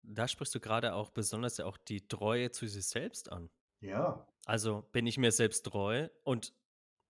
Da 0.03 0.27
sprichst 0.27 0.53
du 0.55 0.60
gerade 0.60 0.93
auch 0.93 1.10
besonders 1.12 1.58
ja 1.58 1.65
auch 1.65 1.77
die 1.77 2.08
Treue 2.08 2.51
zu 2.51 2.67
sich 2.67 2.88
selbst 2.88 3.31
an. 3.31 3.50
Ja, 3.81 4.27
Also 4.46 4.84
bin 4.84 5.08
ich 5.08 5.17
mir 5.17 5.31
selbst 5.31 5.63
treu 5.67 6.10
und 6.24 6.53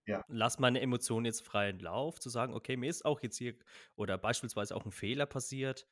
ja, 0.05 0.21
lass 0.27 0.60
meine 0.60 0.81
Emotionen 0.81 1.25
jetzt 1.27 1.43
freien 1.43 1.79
Lauf, 1.79 2.19
zu 2.19 2.29
sagen, 2.29 2.53
okay, 2.55 2.77
mir 2.77 2.89
ist 2.89 3.05
auch 3.05 3.21
jetzt 3.21 3.38
hier 3.38 3.57
oder 3.95 4.17
beispielsweise 4.17 4.75
auch 4.75 4.86
ein 4.86 4.91
Fehler 4.91 5.25
passiert. 5.27 5.88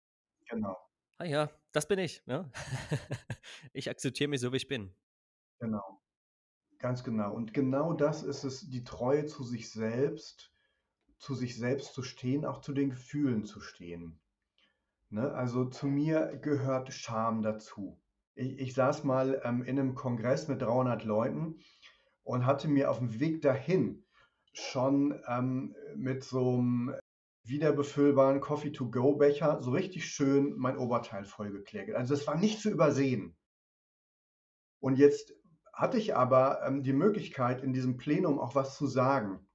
genau, 0.50 0.76
Ah 1.18 1.26
ja, 1.26 1.50
das 1.74 1.88
bin 1.88 2.00
ich, 2.00 2.26
ne? 2.28 2.52
Ich 3.74 3.90
akzeptiere 3.90 4.30
mich 4.30 4.40
so, 4.42 4.52
wie 4.54 4.58
ich 4.58 4.68
bin. 4.68 4.96
genau. 5.60 6.02
Ganz 6.80 7.04
genau. 7.04 7.34
Und 7.36 7.54
genau 7.54 7.94
das 7.94 8.24
ist 8.24 8.44
es, 8.46 8.70
die 8.70 8.84
Treue 8.86 9.26
zu 9.28 9.44
sich 9.44 9.72
selbst, 9.72 10.54
zu 11.18 11.36
sich 11.36 11.58
selbst 11.58 11.94
zu 11.94 12.04
stehen, 12.04 12.46
auch 12.46 12.62
zu 12.62 12.74
den 12.74 12.92
Gefühlen 12.92 13.46
zu 13.46 13.62
stehen. 13.62 14.22
Ne? 15.10 15.32
Also 15.34 15.66
zu 15.66 15.88
mir 15.88 16.38
gehört 16.42 16.94
Scham 16.94 17.42
dazu. 17.42 18.00
Ich, 18.36 18.60
ich 18.60 18.74
saß 18.74 19.04
mal 19.04 19.42
ähm, 19.44 19.64
in 19.64 19.80
einem 19.80 19.96
Kongress 19.96 20.48
mit 20.48 20.62
300 20.62 21.04
Leuten 21.04 21.60
und 22.24 22.46
hatte 22.46 22.68
mir 22.68 22.92
auf 22.92 23.00
dem 23.00 23.20
Weg 23.20 23.42
dahin 23.42 24.06
schon 24.54 25.20
ähm, 25.28 25.76
mit 25.96 26.24
so 26.24 26.58
einem 26.58 26.96
wiederbefüllbaren 27.44 28.42
Coffee-to-go-Becher 28.42 29.62
so 29.62 29.72
richtig 29.72 30.06
schön 30.06 30.54
mein 30.58 30.78
Oberteil 30.78 31.26
vollgekleckert. 31.26 31.96
Also 31.96 32.14
das 32.14 32.28
war 32.28 32.36
nicht 32.36 32.62
zu 32.62 32.70
übersehen. 32.70 33.36
Und 34.80 34.98
jetzt 34.98 35.34
hatte 35.74 35.98
ich 35.98 36.16
aber 36.16 36.62
ähm, 36.66 36.84
die 36.84 36.94
Möglichkeit, 36.94 37.64
in 37.64 37.74
diesem 37.74 37.98
Plenum 37.98 38.40
auch 38.40 38.54
was 38.54 38.78
zu 38.78 38.86
sagen. 38.86 39.48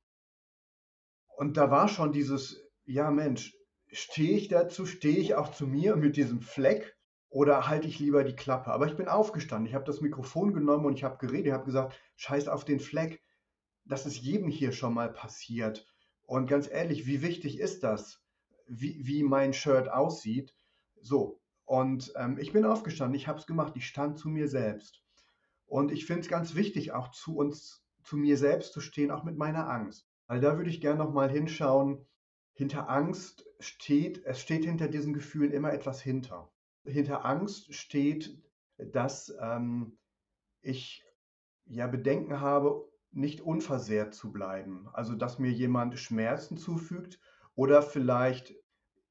Und 1.36 1.56
da 1.56 1.70
war 1.70 1.88
schon 1.88 2.12
dieses, 2.12 2.60
ja 2.84 3.10
Mensch, 3.10 3.54
stehe 3.94 4.36
ich 4.36 4.48
dazu, 4.48 4.86
stehe 4.86 5.18
ich 5.18 5.34
auch 5.34 5.50
zu 5.50 5.66
mir 5.66 5.96
mit 5.96 6.16
diesem 6.16 6.40
Fleck 6.40 6.96
oder 7.28 7.68
halte 7.68 7.88
ich 7.88 7.98
lieber 7.98 8.24
die 8.24 8.36
Klappe? 8.36 8.70
Aber 8.70 8.86
ich 8.86 8.96
bin 8.96 9.08
aufgestanden, 9.08 9.66
ich 9.66 9.74
habe 9.74 9.84
das 9.84 10.00
Mikrofon 10.00 10.52
genommen 10.52 10.86
und 10.86 10.94
ich 10.94 11.04
habe 11.04 11.18
geredet, 11.18 11.46
ich 11.46 11.52
habe 11.52 11.64
gesagt, 11.64 11.98
scheiß 12.16 12.48
auf 12.48 12.64
den 12.64 12.80
Fleck, 12.80 13.22
das 13.84 14.06
ist 14.06 14.18
jedem 14.18 14.48
hier 14.48 14.72
schon 14.72 14.94
mal 14.94 15.12
passiert. 15.12 15.86
Und 16.26 16.46
ganz 16.46 16.68
ehrlich, 16.68 17.06
wie 17.06 17.22
wichtig 17.22 17.58
ist 17.58 17.82
das, 17.82 18.20
wie, 18.66 19.06
wie 19.06 19.22
mein 19.22 19.52
Shirt 19.52 19.88
aussieht? 19.88 20.54
So, 21.00 21.40
und 21.64 22.12
ähm, 22.16 22.38
ich 22.38 22.52
bin 22.52 22.64
aufgestanden, 22.64 23.16
ich 23.16 23.28
habe 23.28 23.38
es 23.38 23.46
gemacht, 23.46 23.74
ich 23.76 23.86
stand 23.86 24.18
zu 24.18 24.28
mir 24.28 24.48
selbst. 24.48 25.02
Und 25.66 25.92
ich 25.92 26.06
finde 26.06 26.22
es 26.22 26.28
ganz 26.28 26.54
wichtig, 26.54 26.92
auch 26.92 27.10
zu 27.10 27.36
uns, 27.36 27.82
zu 28.02 28.16
mir 28.16 28.36
selbst 28.36 28.72
zu 28.72 28.80
stehen, 28.80 29.10
auch 29.10 29.24
mit 29.24 29.36
meiner 29.36 29.68
Angst. 29.68 30.06
Weil 30.26 30.40
da 30.40 30.56
würde 30.56 30.70
ich 30.70 30.80
gerne 30.80 30.98
nochmal 30.98 31.30
hinschauen. 31.30 32.06
Hinter 32.54 32.88
Angst 32.88 33.44
steht, 33.58 34.24
es 34.24 34.40
steht 34.40 34.64
hinter 34.64 34.88
diesen 34.88 35.12
Gefühlen 35.12 35.52
immer 35.52 35.72
etwas 35.72 36.00
hinter. 36.00 36.52
Hinter 36.84 37.24
Angst 37.24 37.74
steht, 37.74 38.40
dass 38.78 39.34
ähm, 39.40 39.98
ich 40.62 41.04
ja 41.66 41.88
Bedenken 41.88 42.40
habe, 42.40 42.88
nicht 43.10 43.40
unversehrt 43.40 44.14
zu 44.14 44.32
bleiben. 44.32 44.88
Also, 44.92 45.14
dass 45.14 45.38
mir 45.38 45.50
jemand 45.50 45.98
Schmerzen 45.98 46.56
zufügt 46.56 47.20
oder 47.54 47.82
vielleicht, 47.82 48.54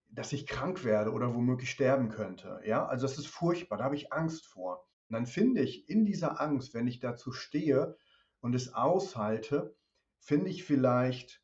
dass 0.10 0.34
ich 0.34 0.48
krank 0.48 0.84
werde 0.84 1.12
oder 1.12 1.36
womöglich 1.36 1.72
sterben 1.72 2.10
könnte. 2.10 2.62
Ja, 2.66 2.86
also 2.86 3.08
das 3.08 3.18
ist 3.18 3.28
furchtbar, 3.28 3.78
da 3.78 3.86
habe 3.86 3.96
ich 3.96 4.14
Angst 4.14 4.46
vor. 4.46 4.86
Und 5.10 5.14
dann 5.16 5.26
finde 5.26 5.62
ich 5.62 5.90
in 5.90 6.06
dieser 6.06 6.40
Angst, 6.40 6.74
wenn 6.74 6.88
ich 6.88 7.00
dazu 7.00 7.32
stehe 7.32 7.98
und 8.40 8.56
es 8.56 8.74
aushalte, 8.74 9.76
finde 10.20 10.50
ich 10.50 10.64
vielleicht, 10.64 11.43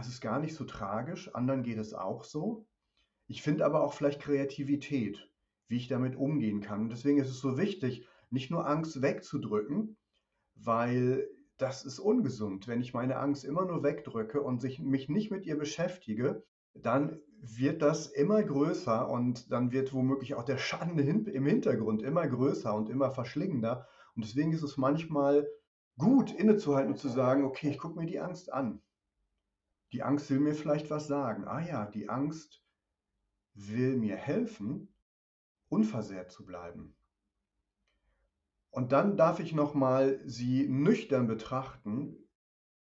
es 0.00 0.08
ist 0.08 0.20
gar 0.20 0.38
nicht 0.38 0.54
so 0.54 0.64
tragisch, 0.64 1.34
anderen 1.34 1.62
geht 1.62 1.78
es 1.78 1.94
auch 1.94 2.24
so. 2.24 2.66
Ich 3.26 3.42
finde 3.42 3.64
aber 3.64 3.82
auch 3.82 3.94
vielleicht 3.94 4.20
Kreativität, 4.20 5.30
wie 5.68 5.76
ich 5.76 5.88
damit 5.88 6.16
umgehen 6.16 6.60
kann. 6.60 6.82
Und 6.82 6.90
deswegen 6.90 7.18
ist 7.18 7.30
es 7.30 7.40
so 7.40 7.56
wichtig, 7.56 8.06
nicht 8.30 8.50
nur 8.50 8.66
Angst 8.66 9.02
wegzudrücken, 9.02 9.96
weil 10.56 11.28
das 11.56 11.84
ist 11.84 11.98
ungesund. 11.98 12.66
Wenn 12.66 12.80
ich 12.80 12.92
meine 12.92 13.16
Angst 13.16 13.44
immer 13.44 13.64
nur 13.64 13.82
wegdrücke 13.82 14.42
und 14.42 14.60
sich, 14.60 14.80
mich 14.80 15.08
nicht 15.08 15.30
mit 15.30 15.46
ihr 15.46 15.56
beschäftige, 15.56 16.42
dann 16.74 17.20
wird 17.40 17.82
das 17.82 18.06
immer 18.08 18.42
größer 18.42 19.08
und 19.08 19.52
dann 19.52 19.70
wird 19.70 19.92
womöglich 19.92 20.34
auch 20.34 20.44
der 20.44 20.58
Schaden 20.58 20.98
im 20.98 21.46
Hintergrund 21.46 22.02
immer 22.02 22.26
größer 22.26 22.74
und 22.74 22.88
immer 22.88 23.10
verschlingender. 23.10 23.86
Und 24.16 24.24
deswegen 24.24 24.52
ist 24.52 24.62
es 24.62 24.76
manchmal 24.76 25.46
gut, 25.98 26.32
innezuhalten 26.32 26.92
und 26.92 26.98
zu 26.98 27.08
sagen, 27.08 27.44
okay, 27.44 27.70
ich 27.70 27.78
gucke 27.78 27.98
mir 27.98 28.06
die 28.06 28.20
Angst 28.20 28.52
an. 28.52 28.82
Die 29.94 30.02
Angst 30.02 30.28
will 30.28 30.40
mir 30.40 30.56
vielleicht 30.56 30.90
was 30.90 31.06
sagen. 31.06 31.44
Ah 31.46 31.60
ja, 31.60 31.86
die 31.86 32.08
Angst 32.08 32.64
will 33.54 33.96
mir 33.96 34.16
helfen, 34.16 34.92
unversehrt 35.68 36.32
zu 36.32 36.44
bleiben. 36.44 36.96
Und 38.70 38.90
dann 38.90 39.16
darf 39.16 39.38
ich 39.38 39.52
nochmal 39.52 40.20
sie 40.24 40.66
nüchtern 40.66 41.28
betrachten, 41.28 42.18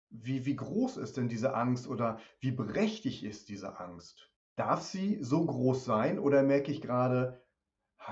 wie, 0.10 0.46
wie 0.46 0.56
groß 0.56 0.96
ist 0.96 1.18
denn 1.18 1.28
diese 1.28 1.54
Angst 1.54 1.86
oder 1.86 2.18
wie 2.40 2.52
berechtigt 2.52 3.24
ist 3.24 3.50
diese 3.50 3.78
Angst? 3.78 4.32
Darf 4.56 4.82
sie 4.82 5.22
so 5.22 5.46
groß 5.46 5.84
sein 5.84 6.18
oder 6.18 6.44
merke 6.44 6.72
ich 6.72 6.80
gerade, 6.80 7.46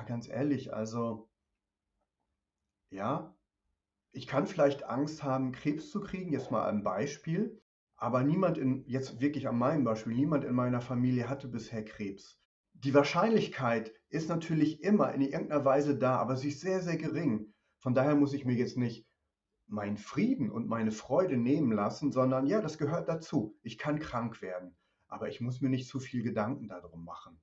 ganz 0.07 0.27
ehrlich, 0.27 0.73
also 0.73 1.29
ja, 2.89 3.33
ich 4.11 4.27
kann 4.27 4.45
vielleicht 4.45 4.83
Angst 4.83 5.23
haben, 5.23 5.53
Krebs 5.53 5.89
zu 5.89 6.01
kriegen, 6.01 6.33
jetzt 6.33 6.51
mal 6.51 6.67
ein 6.67 6.83
Beispiel, 6.83 7.61
aber 7.99 8.23
niemand 8.23 8.57
in, 8.57 8.83
jetzt 8.87 9.19
wirklich 9.19 9.47
an 9.47 9.57
meinem 9.57 9.83
Beispiel, 9.83 10.13
niemand 10.13 10.45
in 10.45 10.55
meiner 10.55 10.81
Familie 10.81 11.29
hatte 11.29 11.47
bisher 11.47 11.83
Krebs. 11.83 12.39
Die 12.73 12.93
Wahrscheinlichkeit 12.93 13.93
ist 14.09 14.29
natürlich 14.29 14.81
immer 14.81 15.13
in 15.13 15.21
irgendeiner 15.21 15.65
Weise 15.65 15.97
da, 15.97 16.15
aber 16.15 16.37
sie 16.37 16.47
ist 16.49 16.61
sehr, 16.61 16.81
sehr 16.81 16.97
gering. 16.97 17.53
Von 17.77 17.93
daher 17.93 18.15
muss 18.15 18.33
ich 18.33 18.45
mir 18.45 18.55
jetzt 18.55 18.77
nicht 18.77 19.05
meinen 19.67 19.97
Frieden 19.97 20.49
und 20.49 20.67
meine 20.67 20.91
Freude 20.91 21.37
nehmen 21.37 21.71
lassen, 21.73 22.11
sondern 22.11 22.47
ja, 22.47 22.61
das 22.61 22.77
gehört 22.77 23.09
dazu. 23.09 23.57
Ich 23.61 23.77
kann 23.77 23.99
krank 23.99 24.41
werden, 24.41 24.75
aber 25.07 25.27
ich 25.29 25.41
muss 25.41 25.61
mir 25.61 25.69
nicht 25.69 25.87
zu 25.87 25.99
viel 25.99 26.23
Gedanken 26.23 26.69
darum 26.69 27.03
machen. 27.03 27.39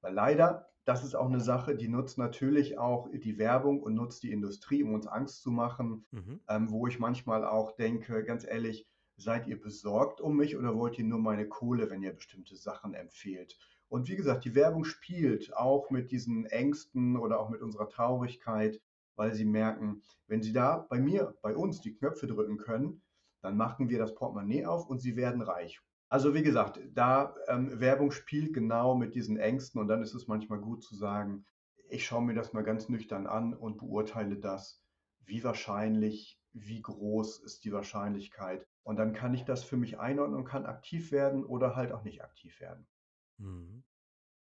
Weil 0.00 0.14
leider, 0.14 0.66
das 0.84 1.04
ist 1.04 1.14
auch 1.14 1.28
eine 1.28 1.40
Sache, 1.40 1.76
die 1.76 1.88
nutzt 1.88 2.18
natürlich 2.18 2.78
auch 2.78 3.08
die 3.12 3.38
Werbung 3.38 3.82
und 3.82 3.94
nutzt 3.94 4.22
die 4.22 4.32
Industrie, 4.32 4.82
um 4.82 4.94
uns 4.94 5.06
Angst 5.06 5.42
zu 5.42 5.50
machen, 5.50 6.06
Mhm. 6.10 6.40
ähm, 6.48 6.70
wo 6.70 6.86
ich 6.86 6.98
manchmal 6.98 7.44
auch 7.44 7.76
denke, 7.76 8.24
ganz 8.24 8.44
ehrlich, 8.46 8.88
seid 9.16 9.46
ihr 9.46 9.60
besorgt 9.60 10.20
um 10.20 10.36
mich 10.36 10.56
oder 10.56 10.74
wollt 10.76 10.98
ihr 10.98 11.04
nur 11.04 11.20
meine 11.20 11.48
Kohle, 11.48 11.90
wenn 11.90 12.02
ihr 12.02 12.12
bestimmte 12.12 12.56
Sachen 12.56 12.94
empfehlt? 12.94 13.58
Und 13.88 14.08
wie 14.08 14.16
gesagt, 14.16 14.44
die 14.44 14.54
Werbung 14.54 14.84
spielt 14.84 15.54
auch 15.56 15.90
mit 15.90 16.10
diesen 16.10 16.46
Ängsten 16.46 17.16
oder 17.16 17.38
auch 17.38 17.50
mit 17.50 17.60
unserer 17.60 17.88
Traurigkeit 17.88 18.80
weil 19.16 19.34
sie 19.34 19.44
merken, 19.44 20.02
wenn 20.26 20.42
sie 20.42 20.52
da 20.52 20.86
bei 20.88 20.98
mir, 20.98 21.36
bei 21.42 21.54
uns 21.54 21.80
die 21.80 21.94
Knöpfe 21.94 22.26
drücken 22.26 22.58
können, 22.58 23.02
dann 23.42 23.56
machen 23.56 23.88
wir 23.88 23.98
das 23.98 24.14
Portemonnaie 24.14 24.64
auf 24.64 24.88
und 24.88 25.00
sie 25.00 25.16
werden 25.16 25.42
reich. 25.42 25.80
Also 26.08 26.34
wie 26.34 26.42
gesagt, 26.42 26.80
da 26.94 27.34
ähm, 27.48 27.80
Werbung 27.80 28.10
spielt 28.10 28.54
genau 28.54 28.94
mit 28.94 29.14
diesen 29.14 29.36
Ängsten 29.36 29.80
und 29.80 29.88
dann 29.88 30.02
ist 30.02 30.14
es 30.14 30.26
manchmal 30.26 30.60
gut 30.60 30.82
zu 30.82 30.94
sagen, 30.94 31.44
ich 31.88 32.06
schaue 32.06 32.22
mir 32.22 32.34
das 32.34 32.52
mal 32.52 32.62
ganz 32.62 32.88
nüchtern 32.88 33.26
an 33.26 33.54
und 33.54 33.78
beurteile 33.78 34.36
das, 34.36 34.82
wie 35.24 35.44
wahrscheinlich, 35.44 36.40
wie 36.52 36.80
groß 36.80 37.40
ist 37.40 37.64
die 37.64 37.72
Wahrscheinlichkeit. 37.72 38.66
Und 38.84 38.96
dann 38.96 39.14
kann 39.14 39.34
ich 39.34 39.44
das 39.44 39.64
für 39.64 39.76
mich 39.76 39.98
einordnen 39.98 40.38
und 40.38 40.44
kann 40.44 40.66
aktiv 40.66 41.10
werden 41.10 41.44
oder 41.44 41.74
halt 41.74 41.90
auch 41.92 42.04
nicht 42.04 42.22
aktiv 42.22 42.60
werden. 42.60 42.86
Mhm. 43.38 43.82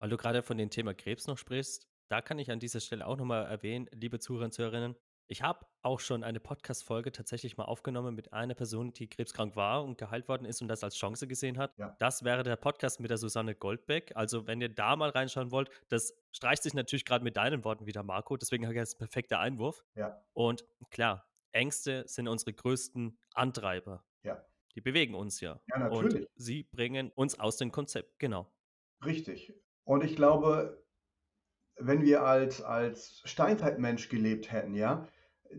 Weil 0.00 0.10
du 0.10 0.16
gerade 0.16 0.42
von 0.42 0.58
dem 0.58 0.68
Thema 0.68 0.94
Krebs 0.94 1.26
noch 1.26 1.38
sprichst, 1.38 1.88
da 2.08 2.20
kann 2.20 2.38
ich 2.38 2.50
an 2.50 2.58
dieser 2.58 2.80
Stelle 2.80 3.06
auch 3.06 3.16
nochmal 3.16 3.46
erwähnen, 3.46 3.88
liebe 3.92 4.18
Zuhörer 4.18 4.46
und 4.46 4.52
Zuhörerinnen, 4.52 4.96
ich 5.28 5.42
habe 5.42 5.64
auch 5.80 6.00
schon 6.00 6.24
eine 6.24 6.40
Podcast-Folge 6.40 7.10
tatsächlich 7.10 7.56
mal 7.56 7.64
aufgenommen 7.64 8.14
mit 8.14 8.32
einer 8.32 8.54
Person, 8.54 8.92
die 8.92 9.08
krebskrank 9.08 9.56
war 9.56 9.82
und 9.82 9.96
geheilt 9.96 10.28
worden 10.28 10.44
ist 10.44 10.60
und 10.60 10.68
das 10.68 10.84
als 10.84 10.94
Chance 10.96 11.26
gesehen 11.26 11.56
hat. 11.56 11.72
Ja. 11.78 11.96
Das 11.98 12.22
wäre 12.22 12.42
der 12.42 12.56
Podcast 12.56 13.00
mit 13.00 13.10
der 13.10 13.16
Susanne 13.16 13.54
Goldbeck. 13.54 14.12
Also, 14.14 14.46
wenn 14.46 14.60
ihr 14.60 14.68
da 14.68 14.94
mal 14.94 15.08
reinschauen 15.08 15.50
wollt, 15.50 15.70
das 15.88 16.14
streicht 16.32 16.62
sich 16.62 16.74
natürlich 16.74 17.06
gerade 17.06 17.24
mit 17.24 17.36
deinen 17.38 17.64
Worten 17.64 17.86
wieder, 17.86 18.02
Marco. 18.02 18.36
Deswegen 18.36 18.64
habe 18.64 18.74
ich 18.74 18.78
jetzt 18.78 18.98
perfekter 18.98 19.38
Einwurf. 19.38 19.82
Ja, 19.94 20.22
Und 20.34 20.66
klar, 20.90 21.26
Ängste 21.52 22.04
sind 22.06 22.28
unsere 22.28 22.52
größten 22.52 23.18
Antreiber. 23.32 24.04
Ja, 24.22 24.44
Die 24.74 24.80
bewegen 24.80 25.14
uns 25.14 25.40
ja. 25.40 25.60
ja, 25.68 25.88
Und 25.88 26.04
natürlich. 26.04 26.28
sie 26.34 26.64
bringen 26.72 27.10
uns 27.14 27.38
aus 27.38 27.56
dem 27.56 27.72
Konzept. 27.72 28.18
Genau. 28.18 28.50
Richtig. 29.04 29.52
Und 29.84 30.04
ich 30.04 30.16
glaube, 30.16 30.84
wenn 31.76 32.02
wir 32.02 32.22
als, 32.22 32.62
als 32.62 33.22
Steinzeitmensch 33.24 34.08
gelebt 34.08 34.52
hätten, 34.52 34.74
ja, 34.74 35.08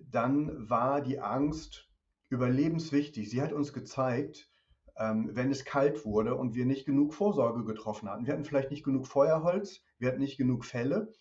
dann 0.10 0.70
war 0.70 1.02
die 1.02 1.20
Angst 1.20 1.90
überlebenswichtig. 2.30 3.30
Sie 3.30 3.42
hat 3.42 3.54
uns 3.54 3.74
gezeigt, 3.74 4.50
ähm, 4.98 5.30
wenn 5.34 5.52
es 5.52 5.66
kalt 5.66 6.06
wurde 6.06 6.36
und 6.36 6.56
wir 6.56 6.66
nicht 6.66 6.86
genug 6.86 7.14
Vorsorge 7.14 7.64
getroffen 7.66 8.10
hatten. 8.10 8.26
Wir 8.26 8.34
hatten 8.34 8.46
vielleicht 8.46 8.72
nicht 8.72 8.84
genug 8.84 9.08
Feuerholz, 9.08 9.82
wir 9.98 10.08
hatten 10.10 10.22
nicht 10.22 10.38
genug 10.38 10.66
Felle. 10.66 11.12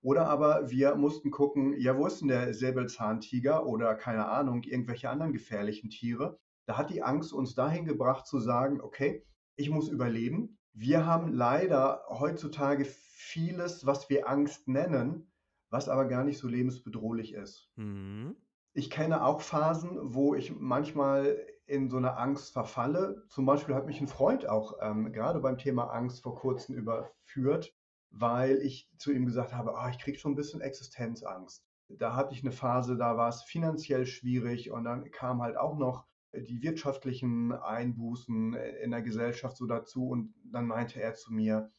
Oder 0.00 0.26
aber 0.26 0.68
wir 0.70 0.96
mussten 0.96 1.30
gucken, 1.30 1.78
ja, 1.78 1.96
wo 1.96 2.06
ist 2.06 2.20
denn 2.20 2.28
der 2.28 2.54
Säbelzahntiger 2.54 3.66
oder 3.66 3.94
keine 3.94 4.26
Ahnung, 4.26 4.62
irgendwelche 4.64 5.08
anderen 5.08 5.32
gefährlichen 5.32 5.90
Tiere? 5.90 6.40
Da 6.66 6.76
hat 6.76 6.90
die 6.90 7.02
Angst 7.02 7.32
uns 7.32 7.54
dahin 7.54 7.84
gebracht 7.84 8.26
zu 8.26 8.38
sagen, 8.38 8.80
okay, 8.80 9.24
ich 9.56 9.70
muss 9.70 9.88
überleben. 9.88 10.58
Wir 10.72 11.06
haben 11.06 11.32
leider 11.32 12.04
heutzutage 12.08 12.84
vieles, 12.84 13.84
was 13.84 14.08
wir 14.08 14.28
Angst 14.28 14.68
nennen, 14.68 15.30
was 15.70 15.88
aber 15.88 16.06
gar 16.06 16.24
nicht 16.24 16.38
so 16.38 16.48
lebensbedrohlich 16.48 17.34
ist. 17.34 17.70
Mhm. 17.76 18.36
Ich 18.74 18.90
kenne 18.90 19.24
auch 19.24 19.42
Phasen, 19.42 19.98
wo 20.14 20.34
ich 20.34 20.54
manchmal 20.58 21.46
in 21.66 21.90
so 21.90 21.98
eine 21.98 22.16
Angst 22.16 22.52
verfalle. 22.52 23.24
Zum 23.28 23.44
Beispiel 23.44 23.74
hat 23.74 23.86
mich 23.86 24.00
ein 24.00 24.08
Freund 24.08 24.48
auch 24.48 24.78
ähm, 24.80 25.12
gerade 25.12 25.40
beim 25.40 25.58
Thema 25.58 25.84
Angst 25.90 26.22
vor 26.22 26.34
kurzem 26.34 26.74
überführt, 26.74 27.74
weil 28.10 28.58
ich 28.58 28.90
zu 28.98 29.12
ihm 29.12 29.26
gesagt 29.26 29.54
habe, 29.54 29.74
oh, 29.76 29.88
ich 29.90 29.98
kriege 29.98 30.18
schon 30.18 30.32
ein 30.32 30.36
bisschen 30.36 30.60
Existenzangst. 30.60 31.64
Da 31.88 32.16
hatte 32.16 32.34
ich 32.34 32.42
eine 32.42 32.52
Phase, 32.52 32.96
da 32.96 33.16
war 33.16 33.28
es 33.28 33.42
finanziell 33.42 34.06
schwierig 34.06 34.70
und 34.70 34.84
dann 34.84 35.10
kam 35.10 35.42
halt 35.42 35.58
auch 35.58 35.76
noch 35.76 36.06
die 36.32 36.62
wirtschaftlichen 36.62 37.52
Einbußen 37.52 38.54
in 38.54 38.90
der 38.90 39.02
Gesellschaft 39.02 39.56
so 39.56 39.66
dazu 39.66 40.08
und 40.08 40.34
dann 40.44 40.66
meinte 40.66 41.00
er 41.00 41.14
zu 41.14 41.32
mir, 41.32 41.70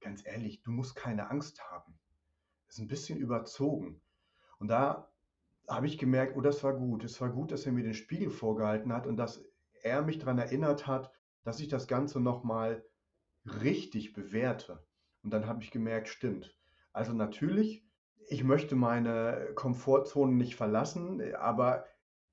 ganz 0.00 0.26
ehrlich, 0.26 0.62
du 0.62 0.70
musst 0.70 0.96
keine 0.96 1.30
Angst 1.30 1.62
haben. 1.70 1.98
Das 2.66 2.76
ist 2.76 2.82
ein 2.82 2.88
bisschen 2.88 3.18
überzogen. 3.18 4.00
Und 4.58 4.68
da 4.68 5.12
habe 5.68 5.86
ich 5.86 5.98
gemerkt, 5.98 6.36
oh, 6.36 6.40
das 6.40 6.62
war 6.64 6.74
gut. 6.74 7.04
Es 7.04 7.20
war 7.20 7.30
gut, 7.30 7.52
dass 7.52 7.66
er 7.66 7.72
mir 7.72 7.84
den 7.84 7.94
Spiegel 7.94 8.30
vorgehalten 8.30 8.92
hat 8.92 9.06
und 9.06 9.16
dass 9.16 9.44
er 9.82 10.02
mich 10.02 10.18
daran 10.18 10.38
erinnert 10.38 10.86
hat, 10.86 11.12
dass 11.42 11.60
ich 11.60 11.68
das 11.68 11.86
Ganze 11.86 12.20
nochmal 12.20 12.84
richtig 13.44 14.12
bewerte. 14.12 14.84
Und 15.22 15.30
dann 15.30 15.46
habe 15.46 15.62
ich 15.62 15.70
gemerkt, 15.70 16.08
stimmt. 16.08 16.56
Also 16.92 17.12
natürlich, 17.12 17.84
ich 18.28 18.42
möchte 18.42 18.74
meine 18.74 19.52
Komfortzone 19.54 20.32
nicht 20.32 20.56
verlassen, 20.56 21.34
aber 21.34 21.84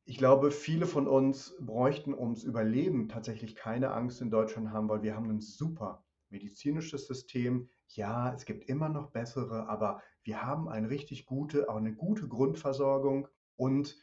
ich 0.06 0.18
glaube, 0.18 0.52
viele 0.52 0.86
von 0.86 1.08
uns 1.08 1.56
bräuchten 1.60 2.14
ums 2.14 2.44
Überleben 2.44 3.08
tatsächlich 3.08 3.56
keine 3.56 3.92
Angst 3.92 4.22
in 4.22 4.30
Deutschland 4.30 4.72
haben, 4.72 4.90
weil 4.90 5.02
wir 5.02 5.16
haben 5.16 5.30
ein 5.30 5.40
super 5.40 6.04
medizinisches 6.30 7.08
System. 7.08 7.70
Ja, 7.88 8.34
es 8.34 8.46
gibt 8.46 8.68
immer 8.68 8.90
noch 8.90 9.12
bessere, 9.12 9.70
aber 9.70 10.02
wir 10.24 10.42
haben 10.44 10.68
eine 10.68 10.90
richtig 10.90 11.26
gute, 11.26 11.70
auch 11.70 11.78
eine 11.78 11.94
gute 11.94 12.28
Grundversorgung. 12.28 13.30
Und 13.56 13.98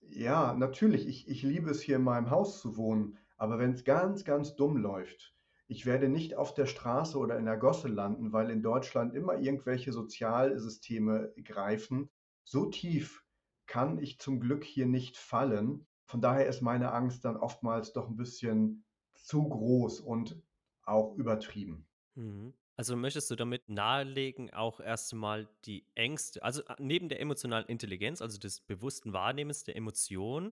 ja, 0.00 0.52
natürlich, 0.54 1.06
ich, 1.06 1.28
ich 1.28 1.42
liebe 1.42 1.70
es 1.70 1.80
hier 1.80 1.96
in 1.96 2.02
meinem 2.02 2.30
Haus 2.30 2.60
zu 2.60 2.76
wohnen, 2.76 3.16
aber 3.38 3.58
wenn 3.58 3.72
es 3.72 3.84
ganz, 3.84 4.24
ganz 4.24 4.56
dumm 4.56 4.76
läuft, 4.76 5.34
ich 5.68 5.86
werde 5.86 6.08
nicht 6.08 6.36
auf 6.36 6.54
der 6.54 6.66
Straße 6.66 7.18
oder 7.18 7.38
in 7.38 7.46
der 7.46 7.56
Gosse 7.56 7.88
landen, 7.88 8.32
weil 8.32 8.50
in 8.50 8.62
Deutschland 8.62 9.14
immer 9.14 9.38
irgendwelche 9.38 9.92
Sozialsysteme 9.92 11.32
greifen. 11.42 12.08
So 12.44 12.66
tief 12.66 13.25
kann 13.66 13.98
ich 13.98 14.18
zum 14.18 14.40
Glück 14.40 14.64
hier 14.64 14.86
nicht 14.86 15.16
fallen. 15.16 15.86
Von 16.06 16.20
daher 16.20 16.46
ist 16.46 16.62
meine 16.62 16.92
Angst 16.92 17.24
dann 17.24 17.36
oftmals 17.36 17.92
doch 17.92 18.08
ein 18.08 18.16
bisschen 18.16 18.84
zu 19.14 19.48
groß 19.48 20.00
und 20.00 20.40
auch 20.82 21.16
übertrieben. 21.16 21.88
Mhm. 22.14 22.54
Also 22.76 22.94
möchtest 22.94 23.30
du 23.30 23.36
damit 23.36 23.68
nahelegen, 23.70 24.52
auch 24.52 24.80
erstmal 24.80 25.48
die 25.64 25.86
Ängste, 25.94 26.42
also 26.42 26.62
äh, 26.64 26.74
neben 26.78 27.08
der 27.08 27.20
emotionalen 27.20 27.66
Intelligenz, 27.66 28.20
also 28.20 28.38
des 28.38 28.60
bewussten 28.60 29.14
Wahrnehmens 29.14 29.64
der 29.64 29.76
Emotionen, 29.76 30.52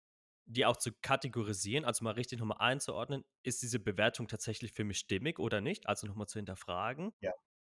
die 0.45 0.65
auch 0.65 0.75
zu 0.75 0.91
kategorisieren, 1.01 1.85
also 1.85 2.03
mal 2.03 2.11
richtig 2.11 2.39
nochmal 2.39 2.57
einzuordnen, 2.59 3.23
ist 3.43 3.61
diese 3.61 3.79
Bewertung 3.79 4.27
tatsächlich 4.27 4.73
für 4.73 4.83
mich 4.83 4.99
stimmig 4.99 5.39
oder 5.39 5.61
nicht, 5.61 5.87
also 5.87 6.07
nochmal 6.07 6.27
zu 6.27 6.39
hinterfragen. 6.39 7.13
Ja. 7.21 7.31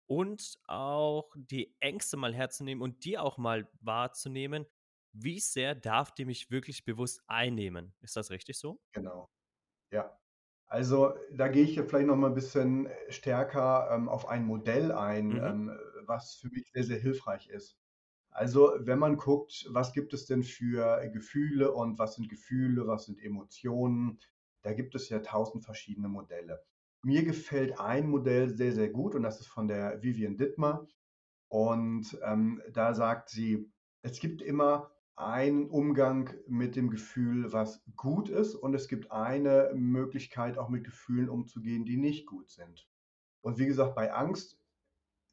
Und 0.06 0.58
auch 0.66 1.30
die 1.36 1.74
Ängste 1.80 2.18
mal 2.18 2.34
herzunehmen 2.34 2.82
und 2.82 3.04
die 3.06 3.16
auch 3.16 3.38
mal 3.38 3.70
wahrzunehmen, 3.80 4.66
wie 5.14 5.40
sehr 5.40 5.74
darf 5.74 6.12
die 6.14 6.24
mich 6.26 6.50
wirklich 6.50 6.84
bewusst 6.84 7.22
einnehmen? 7.28 7.94
Ist 8.00 8.16
das 8.16 8.30
richtig 8.30 8.58
so? 8.58 8.80
Genau. 8.92 9.28
Ja. 9.92 10.18
Also 10.66 11.14
da 11.32 11.48
gehe 11.48 11.64
ich 11.64 11.80
vielleicht 11.80 12.06
noch 12.08 12.16
mal 12.16 12.28
ein 12.28 12.34
bisschen 12.34 12.88
stärker 13.10 13.90
ähm, 13.92 14.08
auf 14.08 14.28
ein 14.28 14.46
Modell 14.46 14.92
ein, 14.92 15.36
Mhm. 15.36 15.44
ähm, 15.44 15.78
was 16.06 16.36
für 16.36 16.48
mich 16.50 16.70
sehr, 16.72 16.84
sehr 16.84 16.98
hilfreich 17.00 17.48
ist. 17.48 17.78
Also 18.30 18.74
wenn 18.80 18.98
man 19.00 19.16
guckt, 19.18 19.66
was 19.70 19.92
gibt 19.94 20.14
es 20.14 20.26
denn 20.26 20.44
für 20.44 21.08
Gefühle 21.12 21.72
und 21.72 21.98
was 21.98 22.16
sind 22.16 22.28
Gefühle, 22.30 22.86
was 22.88 23.06
sind 23.06 23.22
Emotionen, 23.22 24.20
da 24.62 24.74
gibt 24.74 24.94
es 24.96 25.08
ja 25.10 25.20
tausend 25.20 25.64
verschiedene 25.64 26.08
Modelle. 26.08 26.64
Mir 27.02 27.24
gefällt 27.24 27.80
ein 27.80 28.08
Modell 28.08 28.50
sehr, 28.50 28.72
sehr 28.72 28.90
gut 28.90 29.14
und 29.16 29.22
das 29.24 29.40
ist 29.40 29.48
von 29.48 29.68
der 29.68 30.02
Vivian 30.02 30.36
Dittmar. 30.38 30.88
Und 31.48 32.18
ähm, 32.24 32.62
da 32.72 32.94
sagt 32.94 33.30
sie, 33.30 33.72
es 34.02 34.20
gibt 34.20 34.42
immer 34.42 34.93
einen 35.16 35.70
Umgang 35.70 36.30
mit 36.48 36.76
dem 36.76 36.90
Gefühl, 36.90 37.52
was 37.52 37.84
gut 37.96 38.28
ist, 38.28 38.54
und 38.54 38.74
es 38.74 38.88
gibt 38.88 39.12
eine 39.12 39.70
Möglichkeit, 39.74 40.58
auch 40.58 40.68
mit 40.68 40.84
Gefühlen 40.84 41.28
umzugehen, 41.28 41.84
die 41.84 41.96
nicht 41.96 42.26
gut 42.26 42.50
sind. 42.50 42.88
Und 43.40 43.58
wie 43.58 43.66
gesagt, 43.66 43.94
bei 43.94 44.12
Angst, 44.12 44.58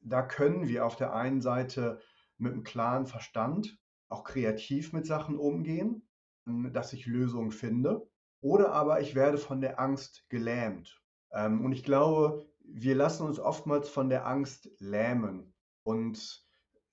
da 0.02 0.22
können 0.22 0.67
wir 0.67 0.86
auf 0.86 0.96
der 0.96 1.13
einen 1.13 1.41
Seite 1.41 2.00
mit 2.38 2.54
einem 2.54 2.63
klaren 2.63 3.08
Verstand 3.08 3.80
auch 4.10 4.24
kreativ 4.24 4.94
mit 4.94 5.06
Sachen 5.06 5.38
umgehen, 5.38 6.08
dass 6.46 6.94
ich 6.94 7.06
Lösungen 7.06 7.52
finde. 7.52 8.08
Oder 8.41 8.74
aber 8.74 9.00
ich 9.00 9.15
werde 9.15 9.38
von 9.38 9.62
der 9.62 9.80
Angst 9.80 10.26
gelähmt. 10.30 11.02
Ähm, 11.32 11.63
und 11.63 11.72
ich 11.72 11.84
glaube, 11.84 12.46
wir 12.63 12.96
lassen 12.96 13.26
uns 13.26 13.39
oftmals 13.39 13.89
von 13.89 14.10
der 14.10 14.28
Angst 14.28 14.70
lähmen. 14.80 15.54
Und 15.84 16.46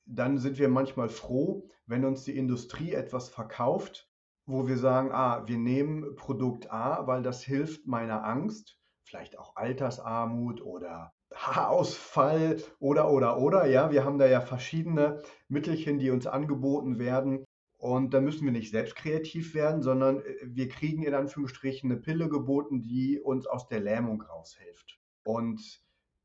dann 0.05 0.39
sind 0.39 0.59
wir 0.59 0.69
manchmal 0.69 1.09
froh, 1.09 1.69
wenn 1.89 2.05
uns 2.05 2.25
die 2.25 2.37
Industrie 2.37 2.93
etwas 2.93 3.29
verkauft, 3.29 4.09
wo 4.47 4.69
wir 4.69 4.79
sagen, 4.79 5.11
ah, 5.13 5.47
wir 5.47 5.59
nehmen 5.59 6.15
Produkt 6.15 6.71
A, 6.71 7.07
weil 7.07 7.23
das 7.23 7.43
hilft 7.43 7.87
meiner 7.87 8.25
Angst, 8.25 8.79
vielleicht 9.03 9.39
auch 9.39 9.57
Altersarmut 9.57 10.63
oder 10.63 11.13
Haarausfall 11.35 12.63
oder 12.79 13.11
oder 13.11 13.39
oder, 13.39 13.67
ja, 13.67 13.91
wir 13.91 14.05
haben 14.05 14.19
da 14.19 14.27
ja 14.27 14.41
verschiedene 14.41 15.23
Mittelchen, 15.49 15.99
die 15.99 16.11
uns 16.11 16.27
angeboten 16.27 16.99
werden. 16.99 17.45
Und 17.79 18.13
da 18.13 18.21
müssen 18.21 18.45
wir 18.45 18.53
nicht 18.53 18.73
selbst 18.73 18.97
kreativ 18.97 19.55
werden, 19.55 19.83
sondern 19.83 20.21
äh, 20.21 20.37
wir 20.43 20.69
kriegen 20.69 21.05
in 21.05 21.15
Anführungsstrichen 21.15 21.91
eine 21.91 22.01
Pille 22.01 22.29
geboten, 22.29 22.83
die 22.83 23.21
uns 23.21 23.47
aus 23.47 23.69
der 23.69 23.81
Lähmung 23.81 24.23
raushilft. 24.23 24.99
Und 25.25 25.81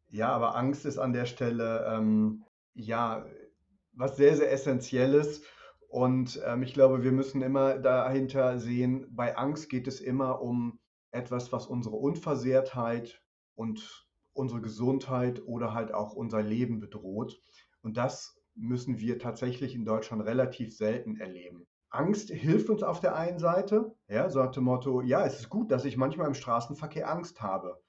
ja, 0.08 0.30
aber 0.30 0.56
Angst 0.56 0.86
ist 0.86 0.97
an 0.97 1.13
der 1.13 1.26
Stelle 1.26 1.86
ähm, 1.88 2.43
ja 2.73 3.26
was 3.93 4.17
sehr, 4.17 4.36
sehr 4.36 4.51
Essentielles. 4.51 5.43
Und 5.88 6.41
ähm, 6.45 6.63
ich 6.63 6.73
glaube, 6.73 7.03
wir 7.03 7.12
müssen 7.12 7.41
immer 7.41 7.77
dahinter 7.77 8.60
sehen, 8.60 9.08
bei 9.12 9.38
Angst 9.38 9.69
geht 9.69 9.88
es 9.88 10.01
immer 10.01 10.41
um 10.41 10.79
etwas, 11.12 11.51
was 11.51 11.67
unsere 11.67 11.95
Unversehrtheit 11.95 13.21
und 13.56 14.08
unsere 14.34 14.62
Gesundheit 14.62 15.43
oder 15.45 15.73
halt 15.73 15.93
auch 15.93 16.13
unser 16.13 16.41
Leben 16.41 16.79
bedroht. 16.79 17.39
Und 17.84 17.97
das 17.97 18.39
müssen 18.56 18.99
wir 18.99 19.19
tatsächlich 19.19 19.75
in 19.75 19.86
Deutschland 19.86 20.23
relativ 20.23 20.75
selten 20.75 21.17
erleben. 21.17 21.67
Angst 21.89 22.29
hilft 22.29 22.69
uns 22.69 22.82
auf 22.82 22.99
der 22.99 23.15
einen 23.15 23.38
Seite, 23.38 23.95
ja, 24.08 24.27
so 24.29 24.39
nach 24.39 24.51
dem 24.51 24.63
Motto, 24.63 25.01
ja, 25.01 25.25
es 25.25 25.39
ist 25.39 25.49
gut, 25.49 25.71
dass 25.71 25.86
ich 25.86 25.95
manchmal 25.95 26.27
im 26.27 26.34
Straßenverkehr 26.34 27.10
Angst 27.10 27.41
habe. 27.41 27.79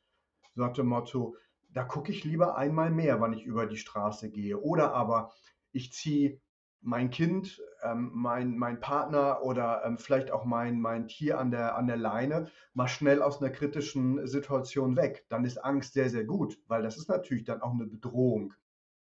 So 0.54 0.60
nach 0.60 0.74
dem 0.74 0.86
Motto, 0.86 1.36
da 1.70 1.84
gucke 1.84 2.12
ich 2.12 2.22
lieber 2.22 2.56
einmal 2.56 2.90
mehr, 2.90 3.20
wann 3.22 3.32
ich 3.32 3.44
über 3.44 3.66
die 3.66 3.78
Straße 3.78 4.30
gehe. 4.30 4.60
Oder 4.60 4.92
aber 4.92 5.32
ich 5.74 5.92
ziehe 5.92 6.40
mein 6.80 7.10
Kind, 7.10 7.62
ähm, 7.82 8.10
mein, 8.14 8.58
mein 8.58 8.78
Partner 8.78 9.42
oder 9.42 9.84
ähm, 9.84 9.96
vielleicht 9.98 10.30
auch 10.30 10.44
mein, 10.44 10.80
mein 10.80 11.08
Tier 11.08 11.38
an 11.38 11.50
der, 11.50 11.76
an 11.76 11.86
der 11.86 11.96
Leine 11.96 12.50
mal 12.74 12.88
schnell 12.88 13.22
aus 13.22 13.40
einer 13.40 13.50
kritischen 13.50 14.26
Situation 14.26 14.96
weg. 14.96 15.24
Dann 15.30 15.44
ist 15.44 15.58
Angst 15.58 15.94
sehr, 15.94 16.10
sehr 16.10 16.24
gut, 16.24 16.58
weil 16.66 16.82
das 16.82 16.98
ist 16.98 17.08
natürlich 17.08 17.44
dann 17.44 17.62
auch 17.62 17.72
eine 17.72 17.86
Bedrohung. 17.86 18.54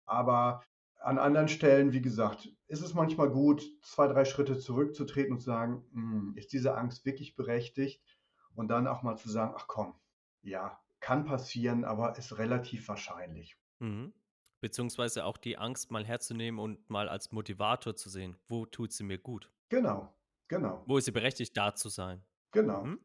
Aber 0.05 0.62
an 1.01 1.18
anderen 1.18 1.48
Stellen, 1.48 1.92
wie 1.92 2.03
gesagt, 2.03 2.48
ist 2.68 2.83
es 2.83 2.94
manchmal 2.94 3.31
gut, 3.31 3.62
zwei, 3.83 4.07
drei 4.07 4.25
Schritte 4.25 4.59
zurückzutreten 4.59 5.33
und 5.33 5.40
zu 5.40 5.46
sagen, 5.46 5.85
hm, 5.92 6.35
ist 6.37 6.53
diese 6.53 6.77
Angst 6.77 7.05
wirklich 7.05 7.35
berechtigt? 7.35 8.03
Und 8.55 8.68
dann 8.68 8.87
auch 8.87 9.03
mal 9.03 9.16
zu 9.16 9.31
sagen, 9.31 9.55
ach 9.57 9.66
komm, 9.66 9.94
ja, 10.42 10.79
kann 11.01 11.25
passieren, 11.25 11.85
aber 11.85 12.18
ist 12.18 12.38
relativ 12.38 12.87
wahrscheinlich. 12.88 13.57
Mhm. 13.79 14.12
Beziehungsweise 14.62 15.25
auch 15.27 15.37
die 15.38 15.59
Angst 15.59 15.90
mal 15.90 16.07
herzunehmen 16.07 16.61
und 16.61 16.88
mal 16.88 17.09
als 17.09 17.33
Motivator 17.33 17.96
zu 17.96 18.09
sehen. 18.09 18.37
Wo 18.48 18.64
tut 18.64 18.92
sie 18.92 19.03
mir 19.05 19.18
gut? 19.18 19.51
Genau, 19.68 20.14
genau, 20.48 20.85
Wo 20.87 20.96
ist 20.98 21.07
sie 21.07 21.11
berechtigt, 21.12 21.57
da 21.57 21.75
zu 21.75 21.88
sein? 21.90 22.22
genau. 22.53 22.85
Mhm. 22.85 23.01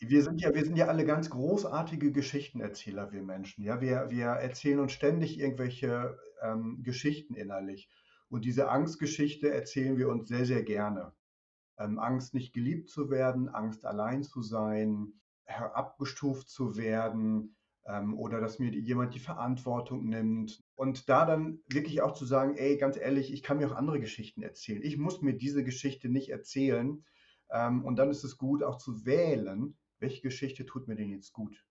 Wir 0.00 0.22
sind 0.22 0.40
ja 0.40 0.54
wir 0.54 0.64
sind 0.64 0.76
ja 0.76 0.86
alle 0.86 1.04
ganz 1.04 1.28
großartige 1.30 2.12
Geschichtenerzähler, 2.12 3.10
wir 3.10 3.22
Menschen, 3.22 3.64
ja? 3.64 3.80
Wir 3.80 4.10
wir 4.10 4.26
erzählen 4.26 4.78
uns 4.78 4.92
ständig 4.92 5.40
irgendwelche, 5.40 6.16
ähm, 6.42 6.82
Geschichten 6.84 7.34
innerlich. 7.34 7.88
Und 8.28 8.44
diese 8.44 8.68
Angstgeschichte 8.68 9.50
erzählen 9.50 9.96
wir 9.96 10.08
uns 10.08 10.28
sehr, 10.28 10.44
sehr 10.44 10.62
gerne. 10.62 11.14
Ähm, 11.78 11.98
Angst, 11.98 12.34
nicht 12.34 12.52
geliebt 12.52 12.90
zu 12.90 13.10
werden, 13.10 13.48
Angst, 13.48 13.84
allein 13.86 14.22
zu 14.22 14.42
sein, 14.42 15.14
herabgestuft 15.46 16.48
zu 16.48 16.76
werden, 16.76 17.56
oder 18.16 18.40
dass 18.40 18.58
mir 18.58 18.70
jemand 18.70 19.14
die 19.14 19.18
Verantwortung 19.18 20.08
nimmt. 20.08 20.62
Und 20.74 21.08
da 21.08 21.24
dann 21.24 21.60
wirklich 21.68 22.02
auch 22.02 22.12
zu 22.12 22.26
sagen, 22.26 22.56
ey, 22.56 22.76
ganz 22.76 22.96
ehrlich, 22.96 23.32
ich 23.32 23.42
kann 23.42 23.58
mir 23.58 23.68
auch 23.68 23.76
andere 23.76 24.00
Geschichten 24.00 24.42
erzählen. 24.42 24.82
Ich 24.82 24.98
muss 24.98 25.22
mir 25.22 25.34
diese 25.34 25.64
Geschichte 25.64 26.08
nicht 26.08 26.30
erzählen, 26.30 27.04
Ähm, 27.50 27.84
und 27.84 27.96
dann 27.96 28.10
ist 28.10 28.24
es 28.24 28.36
gut, 28.36 28.62
auch 28.62 28.76
zu 28.76 29.06
wählen, 29.06 29.76
welche 30.00 30.20
Geschichte 30.22 30.66
tut 30.66 30.86
mir 30.86 30.96
denn 30.96 31.08
jetzt 31.10 31.32
gut. 31.32 31.64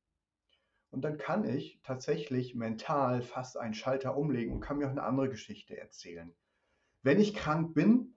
Und 0.89 1.03
dann 1.03 1.17
kann 1.17 1.43
ich 1.45 1.79
tatsächlich 1.83 2.55
mental 2.55 3.21
fast 3.21 3.57
einen 3.57 3.75
Schalter 3.75 4.17
umlegen 4.17 4.53
und 4.53 4.61
kann 4.61 4.77
mir 4.77 4.87
auch 4.87 4.91
eine 4.91 5.03
andere 5.03 5.29
Geschichte 5.29 5.77
erzählen. 5.77 6.33
Wenn 7.03 7.19
ich 7.19 7.35
krank 7.35 7.75
bin, 7.75 8.15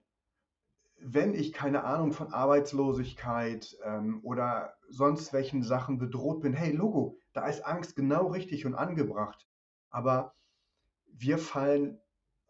wenn 0.97 1.35
ich 1.35 1.53
keine 1.53 1.83
Ahnung 1.83 2.13
von 2.13 2.33
Arbeitslosigkeit 2.33 3.77
ähm, 3.83 4.21
oder 4.23 4.73
sonst 4.89 5.33
welchen 5.33 5.63
Sachen 5.63 5.97
bedroht 5.99 6.41
bin, 6.41 6.53
hey 6.53 6.71
Logo, 6.71 7.17
da 7.33 7.47
ist 7.47 7.65
Angst 7.65 7.95
genau 7.95 8.27
richtig 8.27 8.65
und 8.65 8.75
angebracht. 8.75 9.47
Aber 9.89 10.35
wir 11.07 11.37
fallen 11.37 11.99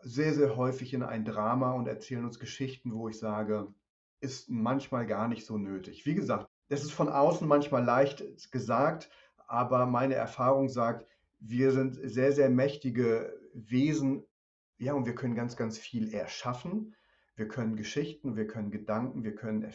sehr, 0.01 0.33
sehr 0.33 0.55
häufig 0.55 0.93
in 0.93 1.03
ein 1.03 1.25
Drama 1.25 1.73
und 1.73 1.87
erzählen 1.87 2.25
uns 2.25 2.39
Geschichten, 2.39 2.93
wo 2.93 3.09
ich 3.09 3.19
sage, 3.19 3.73
ist 4.19 4.49
manchmal 4.49 5.05
gar 5.05 5.27
nicht 5.27 5.45
so 5.45 5.57
nötig. 5.57 6.05
Wie 6.05 6.15
gesagt, 6.15 6.47
das 6.69 6.83
ist 6.83 6.91
von 6.91 7.09
außen 7.09 7.47
manchmal 7.47 7.83
leicht 7.83 8.51
gesagt, 8.51 9.09
aber 9.47 9.85
meine 9.85 10.15
Erfahrung 10.15 10.69
sagt, 10.69 11.05
wir 11.39 11.71
sind 11.71 11.95
sehr, 12.03 12.31
sehr 12.31 12.49
mächtige 12.49 13.37
Wesen. 13.53 14.23
Ja, 14.77 14.93
und 14.93 15.05
wir 15.05 15.15
können 15.15 15.35
ganz, 15.35 15.57
ganz 15.57 15.77
viel 15.77 16.13
erschaffen. 16.13 16.95
Wir 17.35 17.47
können 17.47 17.75
Geschichten, 17.75 18.35
wir 18.35 18.47
können 18.47 18.71
Gedanken, 18.71 19.23
wir 19.23 19.35
können 19.35 19.67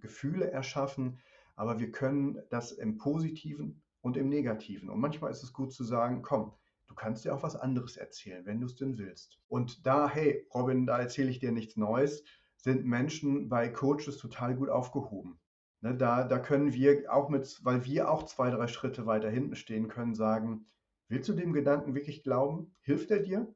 Gefühle 0.00 0.50
erschaffen, 0.50 1.20
aber 1.54 1.78
wir 1.78 1.92
können 1.92 2.42
das 2.50 2.72
im 2.72 2.98
Positiven 2.98 3.83
und 4.04 4.18
im 4.18 4.28
Negativen. 4.28 4.90
Und 4.90 5.00
manchmal 5.00 5.30
ist 5.30 5.42
es 5.42 5.54
gut 5.54 5.72
zu 5.72 5.82
sagen, 5.82 6.20
komm, 6.20 6.52
du 6.86 6.94
kannst 6.94 7.24
dir 7.24 7.34
auch 7.34 7.42
was 7.42 7.56
anderes 7.56 7.96
erzählen, 7.96 8.44
wenn 8.44 8.60
du 8.60 8.66
es 8.66 8.76
denn 8.76 8.98
willst. 8.98 9.40
Und 9.48 9.86
da, 9.86 10.08
hey, 10.10 10.46
Robin, 10.54 10.86
da 10.86 10.98
erzähle 10.98 11.30
ich 11.30 11.38
dir 11.38 11.52
nichts 11.52 11.76
Neues, 11.76 12.22
sind 12.56 12.84
Menschen 12.84 13.48
bei 13.48 13.70
Coaches 13.70 14.18
total 14.18 14.56
gut 14.56 14.68
aufgehoben. 14.68 15.40
Ne, 15.80 15.96
da, 15.96 16.24
da 16.24 16.38
können 16.38 16.74
wir 16.74 17.10
auch 17.10 17.30
mit, 17.30 17.60
weil 17.64 17.86
wir 17.86 18.10
auch 18.10 18.24
zwei, 18.24 18.50
drei 18.50 18.68
Schritte 18.68 19.06
weiter 19.06 19.30
hinten 19.30 19.56
stehen 19.56 19.88
können, 19.88 20.14
sagen, 20.14 20.66
willst 21.08 21.30
du 21.30 21.32
dem 21.32 21.54
Gedanken 21.54 21.94
wirklich 21.94 22.22
glauben? 22.22 22.76
Hilft 22.82 23.10
er 23.10 23.20
dir? 23.20 23.54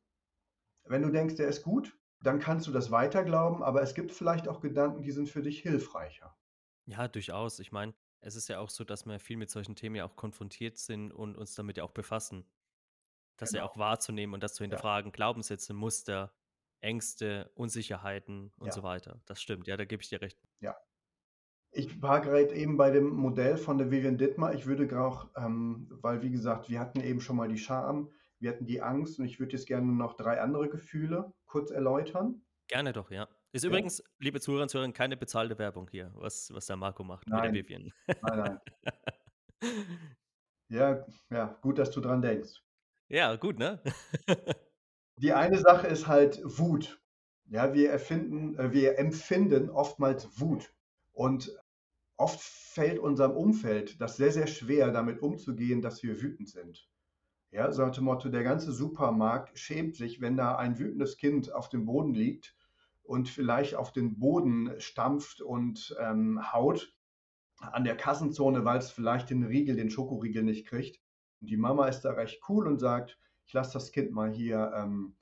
Wenn 0.85 1.03
du 1.03 1.11
denkst, 1.11 1.37
der 1.37 1.49
ist 1.49 1.63
gut, 1.63 1.95
dann 2.23 2.39
kannst 2.39 2.67
du 2.67 2.73
das 2.73 2.91
weiter 2.91 3.23
glauben, 3.23 3.63
aber 3.63 3.83
es 3.83 3.95
gibt 3.95 4.13
vielleicht 4.13 4.49
auch 4.49 4.61
Gedanken, 4.61 5.03
die 5.03 5.13
sind 5.13 5.29
für 5.29 5.43
dich 5.43 5.61
hilfreicher. 5.61 6.35
Ja, 6.87 7.07
durchaus. 7.07 7.59
Ich 7.59 7.71
meine, 7.71 7.93
es 8.21 8.37
ist 8.37 8.49
ja 8.49 8.59
auch 8.59 8.71
so, 8.71 8.85
dass 8.85 9.07
wir 9.07 9.19
viel 9.19 9.37
mit 9.37 9.51
solchen 9.51 9.77
Themen 9.77 9.97
ja 9.97 10.05
auch 10.05 10.17
konfrontiert 10.17 10.79
sind 10.79 11.13
und 11.13 11.37
uns 11.37 11.55
damit 11.55 11.77
ja 11.77 11.85
auch 11.85 11.93
befassen. 11.93 12.45
Das 13.37 13.51
genau. 13.51 13.65
ja 13.65 13.71
auch 13.71 13.77
wahrzunehmen 13.77 14.35
und 14.35 14.43
das 14.43 14.55
zu 14.55 14.65
hinterfragen, 14.65 15.11
ja. 15.11 15.15
Glaubenssätze, 15.15 15.73
Muster, 15.73 16.33
Ängste, 16.81 17.51
Unsicherheiten 17.55 18.53
und 18.57 18.67
ja. 18.67 18.73
so 18.73 18.83
weiter. 18.83 19.21
Das 19.27 19.41
stimmt, 19.41 19.67
ja, 19.67 19.77
da 19.77 19.85
gebe 19.85 20.03
ich 20.03 20.09
dir 20.09 20.21
recht. 20.21 20.41
Ja, 20.61 20.77
ich 21.71 22.01
war 22.01 22.21
gerade 22.21 22.55
eben 22.55 22.77
bei 22.77 22.91
dem 22.91 23.11
Modell 23.11 23.57
von 23.57 23.79
der 23.79 23.91
Vivian 23.91 24.19
Dittmar. 24.19 24.55
Ich 24.55 24.67
würde 24.67 25.01
auch, 25.01 25.29
ähm, 25.37 25.89
weil 25.91 26.23
wie 26.23 26.31
gesagt, 26.31 26.69
wir 26.71 26.81
hatten 26.81 27.01
eben 27.01 27.21
schon 27.21 27.37
mal 27.37 27.49
die 27.49 27.59
Scham, 27.59 28.11
wir 28.41 28.51
hatten 28.51 28.67
die 28.67 28.81
Angst 28.81 29.19
und 29.19 29.27
ich 29.27 29.39
würde 29.39 29.53
jetzt 29.53 29.67
gerne 29.67 29.87
noch 29.93 30.15
drei 30.15 30.41
andere 30.41 30.69
Gefühle 30.69 31.33
kurz 31.47 31.71
erläutern. 31.71 32.43
Gerne 32.69 32.93
doch, 32.93 33.11
ja. 33.11 33.29
Ist 33.53 33.65
ja. 33.65 33.71
übrigens, 33.71 34.03
liebe 34.19 34.41
Zuhörer 34.41 34.63
und 34.63 34.69
Zuhörer, 34.69 34.93
keine 34.93 35.17
bezahlte 35.17 35.59
Werbung 35.59 35.89
hier, 35.91 36.13
was, 36.15 36.53
was 36.53 36.67
der 36.67 36.77
Marco 36.77 37.03
macht 37.03 37.27
nein. 37.29 37.53
mit 37.53 37.55
der 37.55 37.65
Vivian. 37.65 37.93
Nein, 38.23 38.39
nein. 38.39 38.61
ja, 40.69 41.07
ja, 41.31 41.59
gut, 41.63 41.79
dass 41.79 41.91
du 41.91 42.01
dran 42.01 42.21
denkst. 42.21 42.63
Ja, 43.09 43.35
gut, 43.37 43.59
ne? 43.59 43.83
die 45.17 45.33
eine 45.33 45.59
Sache 45.59 45.87
ist 45.87 46.07
halt 46.07 46.41
Wut. 46.45 47.01
Ja, 47.47 47.73
wir 47.73 47.91
erfinden, 47.91 48.59
äh, 48.59 48.73
wir 48.73 48.99
empfinden 48.99 49.71
oftmals 49.71 50.39
Wut. 50.39 50.71
Und 51.13 51.51
oft 52.19 52.41
fällt 52.41 52.99
unserem 52.99 53.33
Umfeld 53.33 53.99
das 54.01 54.19
sehr, 54.19 54.31
sehr 54.31 54.47
schwer, 54.47 54.93
damit 54.93 55.23
umzugehen, 55.23 55.81
dass 55.81 56.03
wir 56.03 56.21
wütend 56.21 56.51
sind. 56.51 56.87
Ja, 57.51 57.73
so 57.73 57.87
nach 57.87 57.95
dem 57.95 58.05
Motto, 58.05 58.29
der 58.29 58.43
ganze 58.43 58.73
Supermarkt 58.73 59.59
schämt 59.59 59.97
sich, 59.97 60.21
wenn 60.21 60.37
da 60.37 60.57
ein 60.57 60.79
wütendes 60.79 61.17
Kind 61.17 61.51
auf 61.51 61.71
dem 61.71 61.87
Boden 61.87 62.13
liegt 62.13 62.58
und 63.09 63.31
vielleicht 63.31 63.75
auf 63.75 63.91
den 63.91 64.19
Boden 64.19 64.79
stampft 64.79 65.41
und 65.41 65.97
ähm, 65.99 66.53
haut 66.53 66.95
an 67.59 67.85
der 67.85 67.97
Kassenzone, 67.97 68.67
weil 68.67 68.79
es 68.79 68.91
vielleicht 68.91 69.31
den 69.31 69.45
Riegel, 69.45 69.77
den 69.77 69.89
Schokoriegel 69.89 70.43
nicht 70.43 70.67
kriegt. 70.67 71.01
Und 71.41 71.49
die 71.49 71.57
Mama 71.57 71.89
ist 71.89 72.03
da 72.03 72.13
recht 72.13 72.43
cool 72.51 72.67
und 72.67 72.79
sagt, 72.79 73.19
ich 73.47 73.55
lasse 73.55 73.73
das 73.73 73.93
Kind 73.93 74.13
mal 74.13 74.31
hier 74.31 74.73
ähm, 74.77 75.17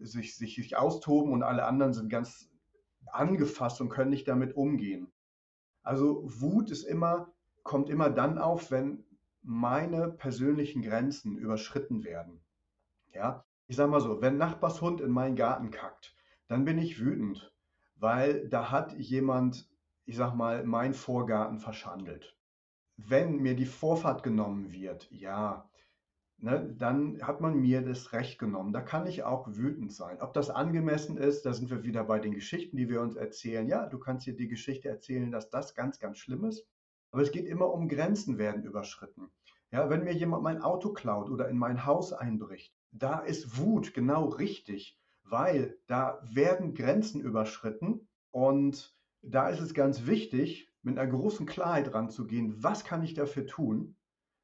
sich, 0.00 0.34
sich, 0.34 0.56
sich 0.56 0.78
austoben 0.78 1.32
und 1.32 1.42
alle 1.42 1.66
anderen 1.66 1.92
sind 1.92 2.08
ganz 2.08 2.48
angefasst 3.12 3.82
und 3.82 3.90
können 3.90 4.10
nicht 4.10 4.26
damit 4.26 4.56
umgehen. 4.56 5.12
Also 5.82 6.22
Wut 6.24 6.70
ist 6.70 6.84
immer, 6.84 7.30
kommt 7.62 7.90
immer 7.90 8.08
dann 8.08 8.38
auf, 8.38 8.70
wenn 8.70 9.04
meine 9.42 10.08
persönlichen 10.08 10.80
Grenzen 10.80 11.36
überschritten 11.36 12.02
werden. 12.02 12.40
Ja, 13.12 13.44
ich 13.66 13.76
sage 13.76 13.90
mal 13.90 14.00
so, 14.00 14.22
wenn 14.22 14.38
Nachbarshund 14.38 15.02
in 15.02 15.10
meinen 15.10 15.36
Garten 15.36 15.70
kackt, 15.70 16.14
dann 16.50 16.64
bin 16.64 16.78
ich 16.78 16.98
wütend, 16.98 17.54
weil 17.94 18.48
da 18.48 18.72
hat 18.72 18.98
jemand, 18.98 19.70
ich 20.04 20.16
sag 20.16 20.34
mal, 20.34 20.64
meinen 20.64 20.94
Vorgarten 20.94 21.60
verschandelt. 21.60 22.36
Wenn 22.96 23.36
mir 23.36 23.54
die 23.54 23.66
Vorfahrt 23.66 24.24
genommen 24.24 24.72
wird, 24.72 25.08
ja, 25.12 25.70
ne, 26.38 26.74
dann 26.76 27.22
hat 27.22 27.40
man 27.40 27.60
mir 27.60 27.82
das 27.82 28.12
Recht 28.12 28.40
genommen. 28.40 28.72
Da 28.72 28.80
kann 28.80 29.06
ich 29.06 29.22
auch 29.22 29.46
wütend 29.48 29.92
sein. 29.92 30.20
Ob 30.20 30.34
das 30.34 30.50
angemessen 30.50 31.18
ist, 31.18 31.46
da 31.46 31.52
sind 31.52 31.70
wir 31.70 31.84
wieder 31.84 32.02
bei 32.02 32.18
den 32.18 32.34
Geschichten, 32.34 32.76
die 32.76 32.88
wir 32.88 33.00
uns 33.00 33.14
erzählen. 33.14 33.68
Ja, 33.68 33.86
du 33.86 34.00
kannst 34.00 34.26
dir 34.26 34.34
die 34.34 34.48
Geschichte 34.48 34.88
erzählen, 34.88 35.30
dass 35.30 35.50
das 35.50 35.76
ganz, 35.76 36.00
ganz 36.00 36.18
schlimm 36.18 36.44
ist. 36.44 36.66
Aber 37.12 37.22
es 37.22 37.30
geht 37.30 37.46
immer 37.46 37.72
um 37.72 37.86
Grenzen 37.88 38.38
werden 38.38 38.64
überschritten. 38.64 39.30
Ja, 39.70 39.88
wenn 39.88 40.02
mir 40.02 40.14
jemand 40.14 40.42
mein 40.42 40.60
Auto 40.60 40.92
klaut 40.92 41.30
oder 41.30 41.48
in 41.48 41.58
mein 41.58 41.86
Haus 41.86 42.12
einbricht, 42.12 42.74
da 42.90 43.20
ist 43.20 43.56
Wut 43.56 43.94
genau 43.94 44.24
richtig, 44.30 44.98
weil 45.30 45.78
da 45.86 46.20
werden 46.22 46.74
Grenzen 46.74 47.20
überschritten 47.20 48.08
und 48.30 48.94
da 49.22 49.48
ist 49.48 49.60
es 49.60 49.74
ganz 49.74 50.06
wichtig, 50.06 50.68
mit 50.82 50.98
einer 50.98 51.10
großen 51.10 51.46
Klarheit 51.46 51.92
ranzugehen, 51.92 52.62
was 52.62 52.84
kann 52.84 53.02
ich 53.02 53.14
dafür 53.14 53.46
tun, 53.46 53.96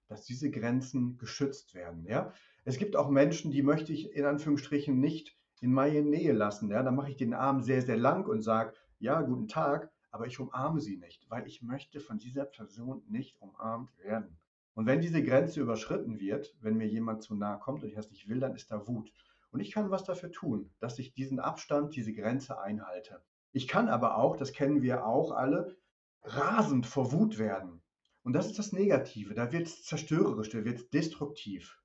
dass 0.08 0.24
diese 0.24 0.50
Grenzen 0.50 1.18
geschützt 1.18 1.74
werden. 1.74 2.04
Ja? 2.06 2.32
Es 2.64 2.78
gibt 2.78 2.96
auch 2.96 3.10
Menschen, 3.10 3.50
die 3.50 3.62
möchte 3.62 3.92
ich 3.92 4.12
in 4.14 4.24
Anführungsstrichen 4.24 4.98
nicht 4.98 5.36
in 5.60 5.72
meine 5.72 6.02
Nähe 6.02 6.32
lassen. 6.32 6.70
Ja? 6.70 6.82
Da 6.82 6.90
mache 6.90 7.10
ich 7.10 7.16
den 7.16 7.34
Arm 7.34 7.62
sehr, 7.62 7.82
sehr 7.82 7.96
lang 7.96 8.26
und 8.26 8.42
sage, 8.42 8.74
ja, 8.98 9.20
guten 9.22 9.48
Tag, 9.48 9.90
aber 10.10 10.26
ich 10.26 10.38
umarme 10.38 10.80
sie 10.80 10.96
nicht, 10.96 11.28
weil 11.28 11.46
ich 11.46 11.62
möchte 11.62 12.00
von 12.00 12.18
dieser 12.18 12.44
Person 12.44 13.02
nicht 13.08 13.40
umarmt 13.40 13.96
werden. 13.98 14.38
Und 14.74 14.86
wenn 14.86 15.00
diese 15.00 15.22
Grenze 15.22 15.60
überschritten 15.60 16.20
wird, 16.20 16.54
wenn 16.60 16.76
mir 16.76 16.86
jemand 16.86 17.22
zu 17.22 17.34
nahe 17.34 17.58
kommt 17.58 17.82
und 17.82 17.88
ich 17.88 17.94
das 17.94 18.10
nicht 18.10 18.28
will, 18.28 18.40
dann 18.40 18.54
ist 18.54 18.70
da 18.70 18.86
Wut. 18.86 19.12
Und 19.56 19.62
ich 19.62 19.70
kann 19.70 19.90
was 19.90 20.04
dafür 20.04 20.30
tun, 20.30 20.70
dass 20.80 20.98
ich 20.98 21.14
diesen 21.14 21.40
Abstand, 21.40 21.96
diese 21.96 22.12
Grenze 22.12 22.60
einhalte. 22.60 23.24
Ich 23.52 23.66
kann 23.66 23.88
aber 23.88 24.18
auch, 24.18 24.36
das 24.36 24.52
kennen 24.52 24.82
wir 24.82 25.06
auch 25.06 25.30
alle, 25.30 25.78
rasend 26.24 26.84
vor 26.84 27.10
Wut 27.10 27.38
werden. 27.38 27.82
Und 28.22 28.34
das 28.34 28.48
ist 28.48 28.58
das 28.58 28.72
Negative. 28.72 29.32
Da 29.32 29.52
wird 29.52 29.66
es 29.66 29.82
zerstörerisch, 29.82 30.50
da 30.50 30.62
wird 30.66 30.76
es 30.76 30.90
destruktiv. 30.90 31.80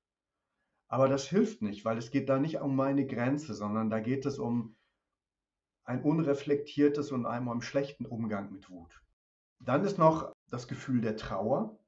Aber 0.86 1.08
das 1.08 1.26
hilft 1.26 1.62
nicht, 1.62 1.86
weil 1.86 1.96
es 1.96 2.10
geht 2.10 2.28
da 2.28 2.38
nicht 2.38 2.60
um 2.60 2.76
meine 2.76 3.06
Grenze, 3.06 3.54
sondern 3.54 3.88
da 3.88 4.00
geht 4.00 4.26
es 4.26 4.38
um 4.38 4.76
ein 5.84 6.02
unreflektiertes 6.02 7.10
und 7.10 7.24
einem 7.24 7.48
um 7.48 7.62
schlechten 7.62 8.04
Umgang 8.04 8.52
mit 8.52 8.68
Wut. 8.68 9.02
Dann 9.60 9.82
ist 9.82 9.96
noch 9.96 10.34
das 10.50 10.68
Gefühl 10.68 11.00
der 11.00 11.16
Trauer. 11.16 11.78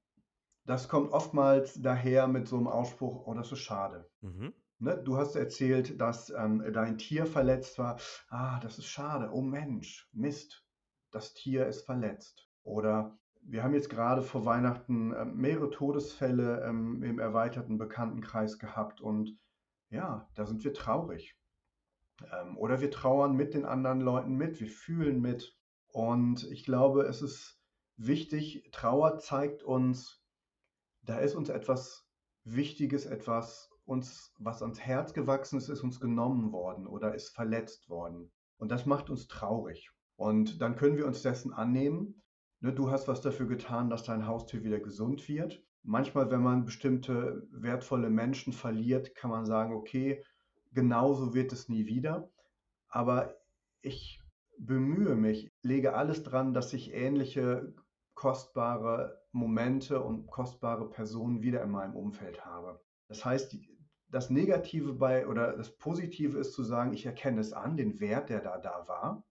Das 0.65 0.89
kommt 0.89 1.13
oftmals 1.13 1.75
daher 1.83 2.27
mit 2.27 2.49
so 2.49 2.57
einem 2.57 2.69
Ausspruch, 2.69 3.27
oh, 3.27 3.35
das 3.35 3.53
ist 3.53 3.59
schade. 3.59 4.09
Mhm. 4.23 4.55
Ne, 4.79 5.01
du 5.03 5.17
hast 5.17 5.37
erzählt, 5.37 6.01
dass 6.01 6.31
ähm, 6.31 6.65
dein 6.73 6.99
Tier 6.99 7.27
verletzt 7.27 7.79
war. 7.79 7.99
Ah, 8.29 8.59
das 8.61 8.79
ist 8.79 8.87
schade. 8.87 9.31
Oh 9.33 9.41
Mensch, 9.41 10.09
Mist, 10.13 10.65
das 11.11 11.33
Tier 11.33 11.67
ist 11.67 11.87
verletzt. 11.87 12.49
Oder 12.65 13.17
wir 13.43 13.63
haben 13.63 13.75
jetzt 13.75 13.91
gerade 13.91 14.23
vor 14.23 14.45
Weihnachten 14.45 15.13
äh, 15.13 15.25
mehrere 15.25 15.71
Todesfälle 15.71 16.65
ähm, 16.65 17.03
im 17.03 17.19
erweiterten 17.19 17.79
Bekanntenkreis 17.79 18.59
gehabt 18.59 19.01
und 19.01 19.39
ja, 19.91 20.29
da 20.35 20.47
sind 20.47 20.65
wir 20.65 20.75
traurig. 20.75 21.39
Ähm, 22.33 22.57
oder 22.57 22.81
wir 22.81 22.91
trauern 22.91 23.37
mit 23.37 23.55
den 23.55 23.65
anderen 23.65 24.01
Leuten 24.01 24.35
mit, 24.35 24.61
wir 24.61 24.69
fühlen 24.69 25.21
mit. 25.21 25.57
Und 25.89 26.45
ich 26.51 26.65
glaube, 26.65 27.03
es 27.03 27.23
ist 27.23 27.61
wichtig, 27.97 28.69
Trauer 28.73 29.19
zeigt 29.19 29.63
uns, 29.63 30.23
da 31.03 31.19
ist 31.19 31.35
uns 31.35 31.49
etwas 31.49 32.09
Wichtiges, 32.45 33.07
etwas 33.07 33.71
uns, 33.85 34.33
was 34.39 34.63
ans 34.63 34.81
Herz 34.81 35.13
gewachsen 35.15 35.59
ist, 35.59 35.69
ist 35.69 35.83
uns 35.83 36.01
genommen 36.01 36.53
worden 36.53 36.87
oder 36.87 37.15
ist 37.15 37.35
verletzt 37.35 37.89
worden. 37.89 38.31
Und 38.57 38.71
das 38.71 38.87
macht 38.87 39.11
uns 39.11 39.29
traurig. 39.29 39.91
Und 40.17 40.61
dann 40.61 40.77
können 40.77 40.97
wir 40.97 41.07
uns 41.07 41.23
dessen 41.23 41.53
annehmen 41.53 42.23
Ne, 42.65 42.73
du 42.73 42.91
hast 42.91 43.09
was 43.09 43.21
dafür 43.21 43.47
getan, 43.47 43.91
dass 43.91 44.05
dein 44.05 44.27
Haustier 44.27 44.65
wieder 44.65 44.81
gesund 44.81 45.29
wird. 45.29 45.63
Manchmal, 45.83 46.31
wenn 46.31 46.41
man 46.41 46.65
bestimmte 46.65 47.47
wertvolle 47.51 48.09
Menschen 48.09 48.55
verliert, 48.55 49.15
kann 49.15 49.31
man 49.31 49.45
sagen, 49.45 49.75
okay, 49.75 50.25
genauso 50.73 51.35
wird 51.35 51.53
es 51.53 51.69
nie 51.69 51.85
wieder. 51.85 52.31
Aber 52.89 53.37
ich 53.83 54.23
bemühe 54.57 55.15
mich, 55.15 55.53
lege 55.61 55.93
alles 55.93 56.23
dran, 56.23 56.55
dass 56.55 56.73
ich 56.73 56.95
ähnliche 56.95 57.75
kostbare 58.15 59.21
Momente 59.31 60.03
und 60.03 60.27
kostbare 60.29 60.89
Personen 60.89 61.43
wieder 61.43 61.63
in 61.63 61.71
meinem 61.71 61.95
Umfeld 61.95 62.47
habe. 62.47 62.81
Das 63.09 63.27
heißt, 63.27 63.59
das 64.15 64.31
Negative 64.31 64.93
bei 64.93 65.27
oder 65.27 65.57
das 65.57 65.77
Positive 65.77 66.39
ist 66.39 66.53
zu 66.53 66.63
sagen, 66.63 66.93
ich 66.93 67.05
erkenne 67.05 67.41
es 67.41 67.53
an, 67.53 67.77
den 67.77 67.99
Wert, 67.99 68.31
der 68.31 68.41
da 68.41 68.59
da 68.59 68.87
war, 68.87 69.27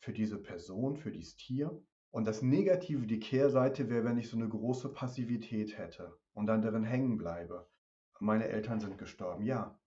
für 0.00 0.12
diese 0.12 0.36
Person, 0.36 0.98
für 0.98 1.10
dieses 1.10 1.36
Tier. 1.36 1.82
Und 2.10 2.26
das 2.26 2.42
Negative, 2.42 3.06
die 3.06 3.20
Kehrseite 3.20 3.88
wäre, 3.88 4.04
wenn 4.04 4.18
ich 4.18 4.28
so 4.28 4.36
eine 4.36 4.50
große 4.50 4.90
Passivität 4.90 5.78
hätte 5.78 6.14
und 6.34 6.44
dann 6.44 6.60
darin 6.60 6.84
hängen 6.84 7.16
bleibe. 7.16 7.70
Meine 8.18 8.48
Eltern 8.48 8.80
sind 8.80 8.98
gestorben, 8.98 9.44
ja. 9.46 9.80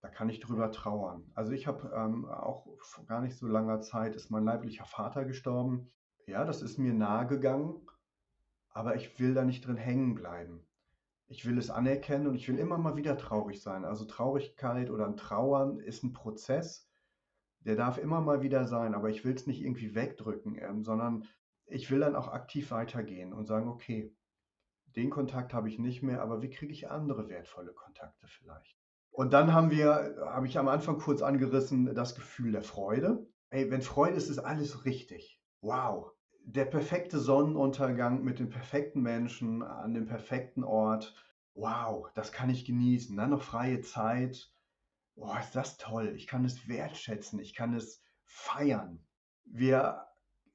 Da 0.00 0.08
kann 0.08 0.30
ich 0.30 0.40
drüber 0.40 0.72
trauern. 0.72 1.30
Also 1.34 1.52
ich 1.52 1.66
habe 1.66 1.92
ähm, 1.94 2.24
auch 2.24 2.66
vor 2.80 3.04
gar 3.04 3.20
nicht 3.20 3.36
so 3.36 3.46
langer 3.46 3.82
Zeit 3.82 4.16
ist 4.16 4.30
mein 4.30 4.44
leiblicher 4.44 4.86
Vater 4.86 5.26
gestorben. 5.26 5.92
Ja, 6.26 6.46
das 6.46 6.62
ist 6.62 6.78
mir 6.78 6.94
nahe 6.94 7.26
gegangen, 7.26 7.86
aber 8.70 8.96
ich 8.96 9.18
will 9.20 9.34
da 9.34 9.44
nicht 9.44 9.66
drin 9.66 9.76
hängen 9.76 10.14
bleiben. 10.14 10.66
Ich 11.34 11.44
will 11.46 11.58
es 11.58 11.68
anerkennen 11.68 12.28
und 12.28 12.36
ich 12.36 12.48
will 12.48 12.60
immer 12.60 12.78
mal 12.78 12.94
wieder 12.94 13.18
traurig 13.18 13.60
sein. 13.60 13.84
Also 13.84 14.04
Traurigkeit 14.04 14.88
oder 14.88 15.04
ein 15.04 15.16
Trauern 15.16 15.80
ist 15.80 16.04
ein 16.04 16.12
Prozess, 16.12 16.88
der 17.58 17.74
darf 17.74 17.98
immer 17.98 18.20
mal 18.20 18.42
wieder 18.42 18.68
sein, 18.68 18.94
aber 18.94 19.10
ich 19.10 19.24
will 19.24 19.34
es 19.34 19.48
nicht 19.48 19.60
irgendwie 19.60 19.96
wegdrücken, 19.96 20.56
ähm, 20.62 20.84
sondern 20.84 21.26
ich 21.66 21.90
will 21.90 21.98
dann 21.98 22.14
auch 22.14 22.28
aktiv 22.28 22.70
weitergehen 22.70 23.32
und 23.32 23.46
sagen, 23.46 23.68
okay, 23.68 24.14
den 24.94 25.10
Kontakt 25.10 25.52
habe 25.52 25.68
ich 25.68 25.80
nicht 25.80 26.04
mehr, 26.04 26.22
aber 26.22 26.40
wie 26.40 26.50
kriege 26.50 26.72
ich 26.72 26.88
andere 26.88 27.28
wertvolle 27.28 27.72
Kontakte 27.72 28.28
vielleicht? 28.28 28.78
Und 29.10 29.32
dann 29.32 29.52
haben 29.52 29.72
wir, 29.72 30.16
habe 30.26 30.46
ich 30.46 30.56
am 30.56 30.68
Anfang 30.68 30.98
kurz 30.98 31.20
angerissen, 31.20 31.92
das 31.96 32.14
Gefühl 32.14 32.52
der 32.52 32.62
Freude. 32.62 33.26
Ey, 33.50 33.72
wenn 33.72 33.82
Freude 33.82 34.14
ist, 34.14 34.30
ist 34.30 34.38
alles 34.38 34.84
richtig. 34.84 35.40
Wow. 35.62 36.12
Der 36.46 36.66
perfekte 36.66 37.18
Sonnenuntergang 37.18 38.22
mit 38.22 38.38
den 38.38 38.50
perfekten 38.50 39.00
Menschen 39.02 39.62
an 39.62 39.94
dem 39.94 40.06
perfekten 40.06 40.62
Ort. 40.62 41.14
Wow, 41.54 42.08
das 42.14 42.32
kann 42.32 42.50
ich 42.50 42.64
genießen. 42.64 43.16
Dann 43.16 43.30
noch 43.30 43.42
freie 43.42 43.80
Zeit. 43.80 44.52
Boah, 45.16 45.38
ist 45.40 45.56
das 45.56 45.78
toll. 45.78 46.12
Ich 46.16 46.26
kann 46.26 46.44
es 46.44 46.68
wertschätzen. 46.68 47.38
Ich 47.40 47.54
kann 47.54 47.74
es 47.74 48.02
feiern. 48.24 49.04
Wir 49.44 50.06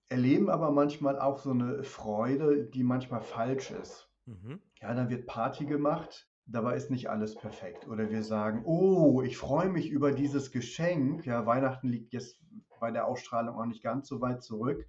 erleben 0.10 0.50
aber 0.50 0.72
manchmal 0.72 1.20
auch 1.20 1.40
so 1.40 1.52
eine 1.52 1.84
Freude, 1.84 2.66
die 2.66 2.84
manchmal 2.84 3.22
falsch 3.22 3.72
ist. 3.72 4.10
Mhm. 4.26 4.62
Ja, 4.82 4.94
dann 4.94 5.10
wird 5.10 5.28
Party 5.28 5.66
gemacht, 5.66 6.30
dabei 6.46 6.76
ist 6.76 6.90
nicht 6.92 7.10
alles 7.10 7.36
perfekt. 7.36 7.88
Oder 7.88 8.10
wir 8.10 8.24
sagen, 8.24 8.64
oh, 8.66 9.22
ich 9.22 9.38
freue 9.38 9.70
mich 9.70 9.90
über 9.90 10.12
dieses 10.12 10.52
Geschenk. 10.52 11.26
Ja, 11.26 11.46
Weihnachten 11.46 11.88
liegt 11.88 12.14
jetzt 12.14 12.40
bei 12.80 12.92
der 12.92 13.06
Ausstrahlung 13.06 13.56
auch 13.56 13.66
nicht 13.66 13.84
ganz 13.84 14.08
so 14.08 14.22
weit 14.22 14.44
zurück. 14.44 14.86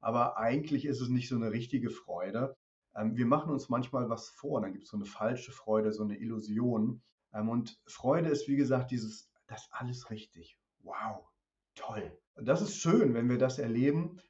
Aber 0.00 0.36
eigentlich 0.36 0.84
ist 0.84 1.00
es 1.00 1.08
nicht 1.08 1.28
so 1.28 1.36
eine 1.36 1.52
richtige 1.52 1.90
Freude. 1.90 2.56
Ähm, 2.94 3.16
wir 3.16 3.26
machen 3.26 3.52
uns 3.52 3.68
manchmal 3.68 4.08
was 4.08 4.28
vor, 4.28 4.60
dann 4.60 4.72
gibt 4.72 4.84
es 4.84 4.90
so 4.90 4.96
eine 4.96 5.06
falsche 5.06 5.52
Freude, 5.52 5.92
so 5.92 6.04
eine 6.04 6.16
Illusion. 6.16 7.02
Ähm, 7.32 7.48
und 7.48 7.80
Freude 7.86 8.28
ist, 8.28 8.48
wie 8.48 8.56
gesagt, 8.56 8.90
dieses, 8.90 9.30
das 9.46 9.62
ist 9.62 9.68
alles 9.72 10.10
richtig. 10.10 10.58
Wow, 10.82 11.28
toll. 11.74 12.16
Das 12.36 12.62
ist 12.62 12.76
schön, 12.76 13.14
wenn 13.14 13.28
wir 13.28 13.38
das 13.38 13.58
erleben, 13.58 14.20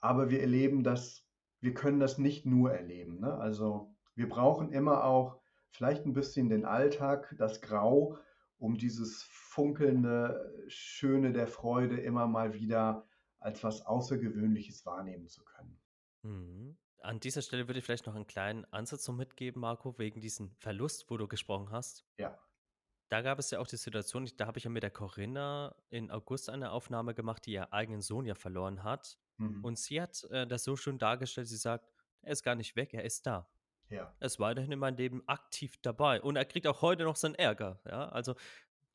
aber 0.00 0.30
wir 0.30 0.40
erleben 0.40 0.82
das, 0.82 1.26
wir 1.60 1.74
können 1.74 2.00
das 2.00 2.18
nicht 2.18 2.46
nur 2.46 2.72
erleben. 2.72 3.20
Ne? 3.20 3.32
Also 3.34 3.94
wir 4.14 4.28
brauchen 4.28 4.72
immer 4.72 5.04
auch 5.04 5.40
vielleicht 5.70 6.04
ein 6.04 6.12
bisschen 6.12 6.48
den 6.48 6.64
Alltag, 6.64 7.34
das 7.38 7.60
Grau, 7.60 8.18
um 8.58 8.76
dieses 8.76 9.22
funkelnde, 9.22 10.52
schöne 10.68 11.32
der 11.32 11.46
Freude 11.46 11.96
immer 11.96 12.26
mal 12.26 12.54
wieder 12.54 13.06
als 13.44 13.62
was 13.62 13.84
Außergewöhnliches 13.84 14.86
wahrnehmen 14.86 15.28
zu 15.28 15.44
können. 15.44 15.78
Mhm. 16.22 16.78
An 17.02 17.20
dieser 17.20 17.42
Stelle 17.42 17.68
würde 17.68 17.78
ich 17.78 17.84
vielleicht 17.84 18.06
noch 18.06 18.14
einen 18.14 18.26
kleinen 18.26 18.64
Ansatz 18.72 19.04
so 19.04 19.12
mitgeben, 19.12 19.60
Marco, 19.60 19.98
wegen 19.98 20.22
diesem 20.22 20.50
Verlust, 20.56 21.10
wo 21.10 21.18
du 21.18 21.28
gesprochen 21.28 21.70
hast. 21.70 22.06
Ja. 22.16 22.38
Da 23.10 23.20
gab 23.20 23.38
es 23.38 23.50
ja 23.50 23.58
auch 23.58 23.66
die 23.66 23.76
Situation, 23.76 24.26
da 24.38 24.46
habe 24.46 24.56
ich 24.56 24.64
ja 24.64 24.70
mit 24.70 24.82
der 24.82 24.90
Corinna 24.90 25.76
in 25.90 26.10
August 26.10 26.48
eine 26.48 26.70
Aufnahme 26.70 27.12
gemacht, 27.12 27.44
die 27.44 27.52
ihr 27.52 27.70
eigenen 27.74 28.00
Sohn 28.00 28.24
ja 28.24 28.34
verloren 28.34 28.82
hat. 28.82 29.18
Mhm. 29.36 29.62
Und 29.62 29.78
sie 29.78 30.00
hat 30.00 30.24
äh, 30.30 30.46
das 30.46 30.64
so 30.64 30.74
schön 30.74 30.98
dargestellt, 30.98 31.46
sie 31.46 31.58
sagt, 31.58 31.92
er 32.22 32.32
ist 32.32 32.42
gar 32.42 32.54
nicht 32.54 32.76
weg, 32.76 32.94
er 32.94 33.04
ist 33.04 33.26
da. 33.26 33.46
Ja. 33.90 34.14
Er 34.18 34.26
ist 34.26 34.40
weiterhin 34.40 34.72
in 34.72 34.78
meinem 34.78 34.96
Leben 34.96 35.22
aktiv 35.28 35.76
dabei. 35.82 36.22
Und 36.22 36.36
er 36.36 36.46
kriegt 36.46 36.66
auch 36.66 36.80
heute 36.80 37.04
noch 37.04 37.16
seinen 37.16 37.34
Ärger. 37.34 37.80
Ja, 37.84 38.08
also 38.08 38.34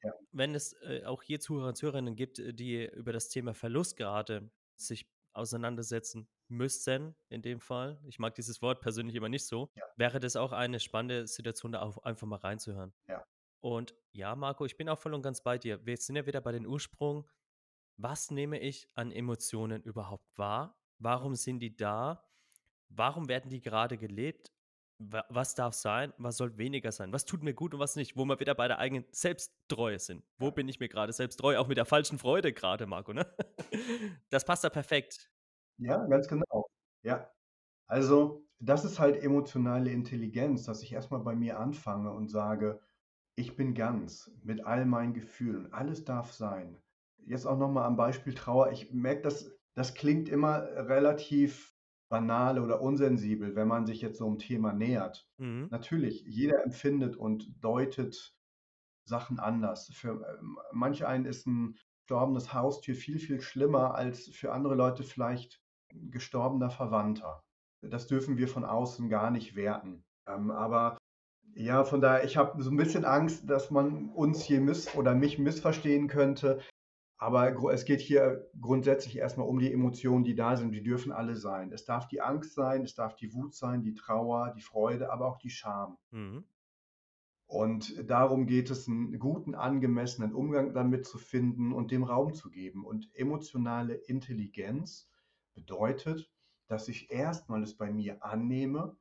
ja. 0.03 0.11
wenn 0.31 0.55
es 0.55 0.73
äh, 0.83 1.03
auch 1.05 1.23
hier 1.23 1.39
Zuhörer 1.39 1.69
und 1.69 1.75
Zuhörerinnen 1.75 2.15
gibt, 2.15 2.37
die 2.37 2.85
über 2.85 3.13
das 3.13 3.29
Thema 3.29 3.53
Verlust 3.53 3.97
gerade 3.97 4.51
sich 4.75 5.09
auseinandersetzen 5.33 6.27
müssen, 6.47 7.15
in 7.29 7.41
dem 7.41 7.59
Fall, 7.59 7.99
ich 8.07 8.19
mag 8.19 8.35
dieses 8.35 8.61
Wort 8.61 8.81
persönlich 8.81 9.15
immer 9.15 9.29
nicht 9.29 9.45
so, 9.45 9.69
ja. 9.75 9.83
wäre 9.95 10.19
das 10.19 10.35
auch 10.35 10.51
eine 10.51 10.79
spannende 10.79 11.27
Situation, 11.27 11.71
da 11.71 11.81
auch 11.81 11.97
einfach 11.99 12.27
mal 12.27 12.39
reinzuhören. 12.39 12.93
Ja. 13.07 13.25
Und 13.61 13.93
ja, 14.11 14.35
Marco, 14.35 14.65
ich 14.65 14.77
bin 14.77 14.89
auch 14.89 14.97
voll 14.97 15.13
und 15.13 15.21
ganz 15.21 15.41
bei 15.41 15.57
dir. 15.57 15.85
Wir 15.85 15.97
sind 15.97 16.15
ja 16.15 16.25
wieder 16.25 16.41
bei 16.41 16.51
den 16.51 16.65
Ursprung. 16.65 17.27
Was 17.97 18.31
nehme 18.31 18.59
ich 18.59 18.89
an 18.95 19.11
Emotionen 19.11 19.83
überhaupt 19.83 20.37
wahr? 20.37 20.79
Warum 20.97 21.35
sind 21.35 21.59
die 21.59 21.75
da? 21.75 22.25
Warum 22.87 23.27
werden 23.27 23.49
die 23.49 23.61
gerade 23.61 23.97
gelebt? 23.97 24.51
Was 25.01 25.55
darf 25.55 25.73
sein? 25.73 26.13
Was 26.17 26.35
soll 26.35 26.57
weniger 26.57 26.91
sein? 26.91 27.13
Was 27.13 27.23
tut 27.23 27.41
mir 27.41 27.53
gut 27.53 27.73
und 27.73 27.79
was 27.79 27.95
nicht? 27.95 28.17
Wo 28.17 28.25
wir 28.25 28.39
wieder 28.41 28.53
bei 28.53 28.67
der 28.67 28.79
eigenen 28.79 29.05
Selbsttreue 29.11 29.97
sind. 29.97 30.25
Wo 30.37 30.51
bin 30.51 30.67
ich 30.67 30.81
mir 30.81 30.89
gerade 30.89 31.13
selbst 31.13 31.37
treu? 31.37 31.57
Auch 31.57 31.67
mit 31.67 31.77
der 31.77 31.85
falschen 31.85 32.19
Freude 32.19 32.51
gerade, 32.51 32.85
Marco, 32.85 33.13
ne? 33.13 33.25
Das 34.29 34.43
passt 34.43 34.65
da 34.65 34.69
perfekt. 34.69 35.31
Ja, 35.77 36.05
ganz 36.05 36.27
genau. 36.27 36.69
Ja. 37.03 37.31
Also, 37.87 38.45
das 38.59 38.83
ist 38.83 38.99
halt 38.99 39.23
emotionale 39.23 39.89
Intelligenz, 39.89 40.63
dass 40.65 40.83
ich 40.83 40.91
erstmal 40.91 41.21
bei 41.21 41.33
mir 41.33 41.59
anfange 41.59 42.11
und 42.11 42.27
sage, 42.27 42.81
ich 43.35 43.55
bin 43.55 43.73
ganz 43.73 44.29
mit 44.43 44.65
all 44.65 44.85
meinen 44.85 45.13
Gefühlen. 45.13 45.71
Alles 45.71 46.03
darf 46.03 46.33
sein. 46.33 46.77
Jetzt 47.25 47.45
auch 47.45 47.57
nochmal 47.57 47.85
am 47.85 47.95
Beispiel 47.95 48.33
Trauer. 48.33 48.73
Ich 48.73 48.91
merke, 48.91 49.21
dass 49.21 49.57
das 49.75 49.93
klingt 49.93 50.27
immer 50.27 50.63
relativ 50.75 51.73
banal 52.09 52.59
oder 52.59 52.81
unsensibel, 52.81 53.55
wenn 53.55 53.67
man 53.67 53.85
sich 53.85 54.01
jetzt 54.01 54.17
so 54.17 54.27
einem 54.27 54.39
Thema 54.39 54.73
nähert. 54.73 55.27
Mhm. 55.37 55.67
Natürlich, 55.69 56.23
jeder 56.25 56.63
empfindet 56.63 57.15
und 57.15 57.53
deutet 57.63 58.35
Sachen 59.05 59.39
anders. 59.39 59.89
Für 59.93 60.37
ähm, 60.39 60.59
manch 60.71 61.05
einen 61.05 61.25
ist 61.25 61.47
ein 61.47 61.77
gestorbenes 62.01 62.53
Haustier 62.53 62.95
viel, 62.95 63.19
viel 63.19 63.39
schlimmer 63.41 63.95
als 63.95 64.27
für 64.29 64.51
andere 64.51 64.75
Leute 64.75 65.03
vielleicht 65.03 65.61
ein 65.93 66.11
gestorbener 66.11 66.69
Verwandter. 66.69 67.43
Das 67.81 68.07
dürfen 68.07 68.37
wir 68.37 68.47
von 68.47 68.65
außen 68.65 69.09
gar 69.09 69.31
nicht 69.31 69.55
werten. 69.55 70.03
Ähm, 70.27 70.51
aber 70.51 70.97
ja, 71.55 71.83
von 71.83 72.01
daher, 72.01 72.23
ich 72.23 72.37
habe 72.37 72.61
so 72.61 72.69
ein 72.69 72.77
bisschen 72.77 73.05
Angst, 73.05 73.49
dass 73.49 73.71
man 73.71 74.09
uns 74.09 74.43
hier 74.43 74.61
miss 74.61 74.95
oder 74.95 75.15
mich 75.15 75.39
missverstehen 75.39 76.07
könnte. 76.07 76.61
Aber 77.21 77.73
es 77.73 77.83
geht 77.83 77.99
hier 77.99 78.49
grundsätzlich 78.61 79.17
erstmal 79.17 79.47
um 79.47 79.59
die 79.59 79.73
Emotionen, 79.73 80.23
die 80.23 80.35
da 80.35 80.55
sind. 80.55 80.71
Die 80.71 80.81
dürfen 80.81 81.11
alle 81.11 81.35
sein. 81.35 81.73
Es 81.73 81.83
darf 81.83 82.07
die 82.07 82.21
Angst 82.21 82.55
sein, 82.55 82.83
es 82.83 82.95
darf 82.95 83.17
die 83.17 83.33
Wut 83.33 83.53
sein, 83.53 83.83
die 83.83 83.93
Trauer, 83.93 84.53
die 84.55 84.61
Freude, 84.61 85.11
aber 85.11 85.27
auch 85.27 85.37
die 85.37 85.49
Scham. 85.49 85.97
Mhm. 86.11 86.45
Und 87.45 88.09
darum 88.09 88.45
geht 88.45 88.69
es, 88.69 88.87
einen 88.87 89.19
guten, 89.19 89.53
angemessenen 89.53 90.33
Umgang 90.33 90.73
damit 90.73 91.05
zu 91.05 91.17
finden 91.17 91.73
und 91.73 91.91
dem 91.91 92.03
Raum 92.03 92.33
zu 92.33 92.49
geben. 92.49 92.85
Und 92.85 93.13
emotionale 93.13 93.95
Intelligenz 93.95 95.09
bedeutet, 95.55 96.31
dass 96.67 96.87
ich 96.87 97.11
erstmal 97.11 97.63
es 97.63 97.75
bei 97.75 97.91
mir 97.91 98.23
annehme 98.23 98.95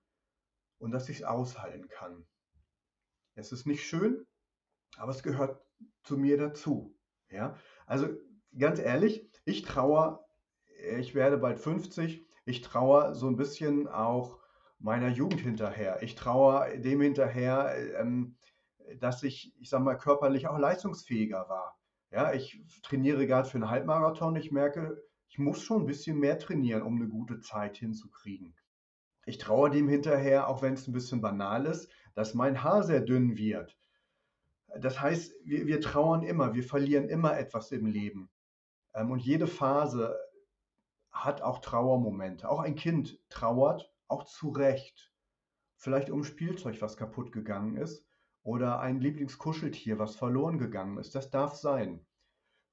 und 0.78 0.90
dass 0.90 1.08
ich 1.08 1.18
es 1.18 1.24
aushalten 1.24 1.86
kann. 1.88 2.26
Es 3.36 3.52
ist 3.52 3.66
nicht 3.66 3.84
schön, 3.84 4.26
aber 4.96 5.12
es 5.12 5.22
gehört 5.22 5.62
zu 6.02 6.16
mir 6.16 6.36
dazu. 6.36 6.98
Ja? 7.30 7.56
Also 7.88 8.08
ganz 8.56 8.78
ehrlich, 8.78 9.26
ich 9.46 9.62
traue, 9.62 10.20
ich 10.98 11.14
werde 11.14 11.38
bald 11.38 11.58
50, 11.58 12.22
ich 12.44 12.60
traue 12.60 13.14
so 13.14 13.28
ein 13.28 13.36
bisschen 13.36 13.88
auch 13.88 14.38
meiner 14.78 15.08
Jugend 15.08 15.40
hinterher. 15.40 16.02
Ich 16.02 16.14
traue 16.14 16.78
dem 16.78 17.00
hinterher, 17.00 17.74
ähm, 17.98 18.36
dass 19.00 19.22
ich, 19.22 19.54
ich 19.58 19.70
sag 19.70 19.82
mal, 19.82 19.96
körperlich 19.96 20.48
auch 20.48 20.58
leistungsfähiger 20.58 21.48
war. 21.48 21.78
Ja, 22.10 22.34
ich 22.34 22.62
trainiere 22.82 23.26
gerade 23.26 23.48
für 23.48 23.56
einen 23.56 23.70
Halbmarathon. 23.70 24.36
Ich 24.36 24.52
merke, 24.52 25.02
ich 25.30 25.38
muss 25.38 25.62
schon 25.62 25.82
ein 25.82 25.86
bisschen 25.86 26.18
mehr 26.18 26.38
trainieren, 26.38 26.82
um 26.82 26.96
eine 26.96 27.08
gute 27.08 27.40
Zeit 27.40 27.78
hinzukriegen. 27.78 28.54
Ich 29.24 29.38
traue 29.38 29.70
dem 29.70 29.88
hinterher, 29.88 30.48
auch 30.48 30.60
wenn 30.60 30.74
es 30.74 30.86
ein 30.86 30.92
bisschen 30.92 31.22
banal 31.22 31.64
ist, 31.64 31.90
dass 32.14 32.34
mein 32.34 32.62
Haar 32.62 32.82
sehr 32.82 33.00
dünn 33.00 33.38
wird. 33.38 33.78
Das 34.76 35.00
heißt, 35.00 35.34
wir, 35.44 35.66
wir 35.66 35.80
trauern 35.80 36.22
immer, 36.22 36.54
wir 36.54 36.62
verlieren 36.62 37.08
immer 37.08 37.38
etwas 37.38 37.72
im 37.72 37.86
Leben. 37.86 38.30
Ähm, 38.94 39.10
und 39.10 39.20
jede 39.20 39.46
Phase 39.46 40.18
hat 41.10 41.42
auch 41.42 41.58
Trauermomente. 41.58 42.48
Auch 42.48 42.60
ein 42.60 42.74
Kind 42.74 43.18
trauert, 43.28 43.92
auch 44.08 44.24
zu 44.24 44.50
Recht. 44.50 45.12
Vielleicht 45.76 46.10
um 46.10 46.24
Spielzeug, 46.24 46.80
was 46.82 46.96
kaputt 46.96 47.32
gegangen 47.32 47.76
ist, 47.76 48.04
oder 48.42 48.80
ein 48.80 49.00
Lieblingskuscheltier, 49.00 49.98
was 49.98 50.16
verloren 50.16 50.58
gegangen 50.58 50.98
ist. 50.98 51.14
Das 51.14 51.30
darf 51.30 51.54
sein. 51.54 52.06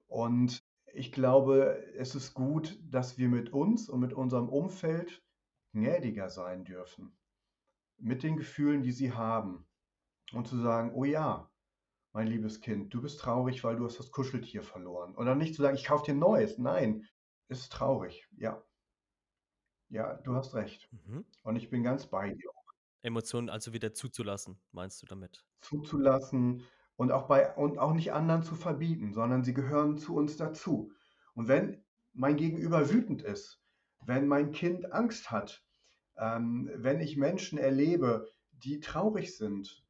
Und 0.07 0.63
ich 0.93 1.11
glaube, 1.11 1.83
es 1.95 2.15
ist 2.15 2.33
gut, 2.33 2.79
dass 2.83 3.17
wir 3.17 3.27
mit 3.27 3.51
uns 3.51 3.89
und 3.89 3.99
mit 3.99 4.13
unserem 4.13 4.49
Umfeld 4.49 5.23
gnädiger 5.73 6.29
sein 6.29 6.63
dürfen. 6.63 7.17
Mit 7.97 8.23
den 8.23 8.37
Gefühlen, 8.37 8.81
die 8.81 8.91
sie 8.91 9.11
haben. 9.11 9.67
Und 10.31 10.47
zu 10.47 10.57
sagen, 10.57 10.91
oh 10.93 11.03
ja, 11.03 11.51
mein 12.15 12.27
liebes 12.27 12.61
Kind, 12.61 12.93
du 12.93 13.01
bist 13.01 13.19
traurig, 13.19 13.65
weil 13.65 13.75
du 13.75 13.83
hast 13.83 13.99
das 13.99 14.09
Kuscheltier 14.09 14.63
verloren. 14.63 15.13
Und 15.15 15.25
dann 15.25 15.37
nicht 15.37 15.53
zu 15.53 15.61
sagen, 15.61 15.75
ich 15.75 15.83
kaufe 15.83 16.05
dir 16.05 16.13
ein 16.13 16.19
neues. 16.19 16.57
Nein, 16.57 17.05
ist 17.49 17.73
traurig. 17.73 18.25
Ja. 18.37 18.63
Ja, 19.89 20.13
du 20.23 20.33
hast 20.33 20.55
recht. 20.55 20.89
Mhm. 20.93 21.25
Und 21.43 21.57
ich 21.57 21.69
bin 21.69 21.83
ganz 21.83 22.07
bei 22.07 22.29
dir. 22.33 22.49
Emotionen 23.01 23.49
also 23.49 23.73
wieder 23.73 23.93
zuzulassen, 23.93 24.57
meinst 24.71 25.01
du 25.01 25.05
damit? 25.05 25.45
Zuzulassen 25.59 26.63
und 26.95 27.11
auch 27.11 27.27
bei 27.27 27.53
und 27.53 27.77
auch 27.77 27.93
nicht 27.93 28.13
anderen 28.13 28.43
zu 28.43 28.55
verbieten, 28.55 29.13
sondern 29.13 29.43
sie 29.43 29.53
gehören 29.53 29.97
zu 29.97 30.15
uns 30.15 30.37
dazu. 30.37 30.93
Und 31.33 31.49
wenn 31.49 31.83
mein 32.13 32.37
Gegenüber 32.37 32.89
wütend 32.89 33.23
ist, 33.23 33.61
wenn 34.05 34.25
mein 34.25 34.53
Kind 34.53 34.93
Angst 34.93 35.31
hat, 35.31 35.65
ähm, 36.15 36.71
wenn 36.75 37.01
ich 37.01 37.17
Menschen 37.17 37.57
erlebe, 37.57 38.25
die 38.53 38.79
traurig 38.79 39.37
sind, 39.37 39.84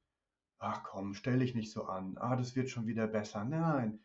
ach 0.65 0.83
komm, 0.83 1.13
stell 1.13 1.39
dich 1.39 1.53
nicht 1.53 1.71
so 1.71 1.85
an, 1.85 2.17
ah, 2.17 2.35
das 2.35 2.55
wird 2.55 2.69
schon 2.69 2.87
wieder 2.87 3.07
besser. 3.07 3.45
Nein, 3.45 3.99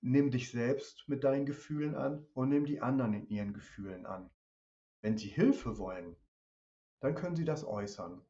nimm 0.00 0.30
dich 0.30 0.50
selbst 0.50 1.04
mit 1.08 1.24
deinen 1.24 1.46
Gefühlen 1.46 1.96
an 1.96 2.24
und 2.32 2.48
nimm 2.48 2.64
die 2.64 2.80
anderen 2.80 3.12
in 3.12 3.28
ihren 3.28 3.52
Gefühlen 3.52 4.06
an. 4.06 4.30
Wenn 5.02 5.18
sie 5.18 5.28
Hilfe 5.28 5.78
wollen, 5.78 6.16
dann 7.00 7.14
können 7.14 7.34
sie 7.34 7.44
das 7.44 7.64
äußern. 7.64 8.22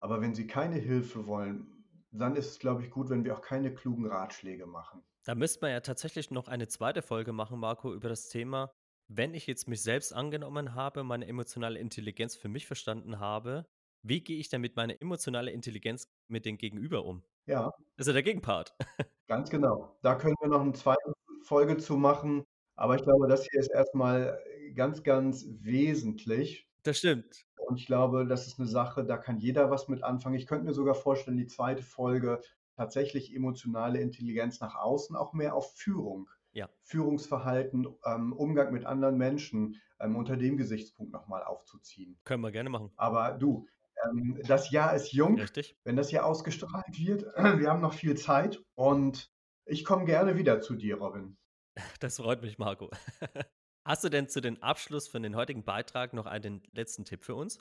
Aber 0.00 0.20
wenn 0.20 0.34
sie 0.34 0.46
keine 0.46 0.76
Hilfe 0.76 1.26
wollen, 1.26 1.66
dann 2.10 2.36
ist 2.36 2.50
es, 2.50 2.58
glaube 2.58 2.82
ich, 2.82 2.90
gut, 2.90 3.08
wenn 3.08 3.24
wir 3.24 3.34
auch 3.34 3.42
keine 3.42 3.74
klugen 3.74 4.06
Ratschläge 4.06 4.66
machen. 4.66 5.02
Da 5.24 5.34
müsste 5.34 5.60
man 5.62 5.70
ja 5.70 5.80
tatsächlich 5.80 6.30
noch 6.30 6.46
eine 6.46 6.68
zweite 6.68 7.00
Folge 7.00 7.32
machen, 7.32 7.58
Marco, 7.58 7.94
über 7.94 8.10
das 8.10 8.28
Thema, 8.28 8.70
wenn 9.08 9.32
ich 9.32 9.46
jetzt 9.46 9.66
mich 9.66 9.82
selbst 9.82 10.12
angenommen 10.12 10.74
habe, 10.74 11.02
meine 11.04 11.26
emotionale 11.26 11.78
Intelligenz 11.78 12.36
für 12.36 12.48
mich 12.48 12.66
verstanden 12.66 13.18
habe, 13.18 13.66
wie 14.04 14.20
gehe 14.20 14.38
ich 14.38 14.48
denn 14.48 14.60
mit 14.60 14.76
meiner 14.76 15.00
emotionalen 15.00 15.52
Intelligenz 15.52 16.08
mit 16.28 16.44
dem 16.44 16.58
Gegenüber 16.58 17.04
um? 17.04 17.22
Ja. 17.46 17.72
Das 17.96 18.06
ist 18.06 18.08
ja 18.08 18.12
der 18.12 18.22
Gegenpart. 18.22 18.74
Ganz 19.28 19.50
genau. 19.50 19.96
Da 20.02 20.14
können 20.14 20.36
wir 20.40 20.48
noch 20.48 20.60
eine 20.60 20.74
zweite 20.74 21.12
Folge 21.42 21.78
zu 21.78 21.96
machen. 21.96 22.44
Aber 22.76 22.96
ich 22.96 23.02
glaube, 23.02 23.28
das 23.28 23.46
hier 23.48 23.60
ist 23.60 23.70
erstmal 23.70 24.38
ganz, 24.74 25.02
ganz 25.02 25.46
wesentlich. 25.60 26.68
Das 26.82 26.98
stimmt. 26.98 27.46
Und 27.66 27.78
ich 27.78 27.86
glaube, 27.86 28.26
das 28.26 28.46
ist 28.46 28.58
eine 28.58 28.68
Sache, 28.68 29.04
da 29.04 29.16
kann 29.16 29.38
jeder 29.38 29.70
was 29.70 29.88
mit 29.88 30.02
anfangen. 30.02 30.34
Ich 30.34 30.46
könnte 30.46 30.66
mir 30.66 30.74
sogar 30.74 30.94
vorstellen, 30.94 31.36
die 31.36 31.46
zweite 31.46 31.82
Folge 31.82 32.40
tatsächlich 32.76 33.34
emotionale 33.34 34.00
Intelligenz 34.00 34.60
nach 34.60 34.74
außen, 34.74 35.16
auch 35.16 35.32
mehr 35.32 35.54
auf 35.54 35.74
Führung. 35.74 36.28
Ja. 36.52 36.68
Führungsverhalten, 36.82 37.86
ähm, 38.04 38.32
Umgang 38.32 38.72
mit 38.72 38.84
anderen 38.84 39.16
Menschen 39.16 39.80
ähm, 39.98 40.16
unter 40.16 40.36
dem 40.36 40.56
Gesichtspunkt 40.56 41.12
nochmal 41.12 41.42
aufzuziehen. 41.42 42.18
Können 42.24 42.42
wir 42.42 42.52
gerne 42.52 42.70
machen. 42.70 42.92
Aber 42.96 43.32
du, 43.32 43.66
ähm, 44.10 44.40
das 44.46 44.70
Jahr 44.70 44.94
ist 44.94 45.12
jung. 45.12 45.38
Richtig. 45.38 45.76
Wenn 45.84 45.96
das 45.96 46.10
hier 46.10 46.24
ausgestrahlt 46.26 46.98
wird, 46.98 47.22
wir 47.58 47.70
haben 47.70 47.80
noch 47.80 47.94
viel 47.94 48.16
Zeit 48.16 48.62
und 48.74 49.30
ich 49.66 49.84
komme 49.84 50.04
gerne 50.04 50.36
wieder 50.36 50.60
zu 50.60 50.74
dir, 50.74 50.96
Robin. 50.98 51.36
Das 52.00 52.16
freut 52.16 52.42
mich, 52.42 52.58
Marco. 52.58 52.90
Hast 53.84 54.04
du 54.04 54.08
denn 54.08 54.28
zu 54.28 54.40
den 54.40 54.62
Abschluss 54.62 55.08
von 55.08 55.22
den 55.22 55.36
heutigen 55.36 55.64
Beitrag 55.64 56.14
noch 56.14 56.26
einen 56.26 56.62
letzten 56.72 57.04
Tipp 57.04 57.24
für 57.24 57.34
uns? 57.34 57.58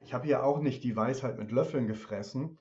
Ich 0.00 0.12
habe 0.12 0.28
ja 0.28 0.42
auch 0.42 0.60
nicht 0.60 0.84
die 0.84 0.94
Weisheit 0.94 1.38
mit 1.38 1.50
Löffeln 1.50 1.86
gefressen. 1.86 2.58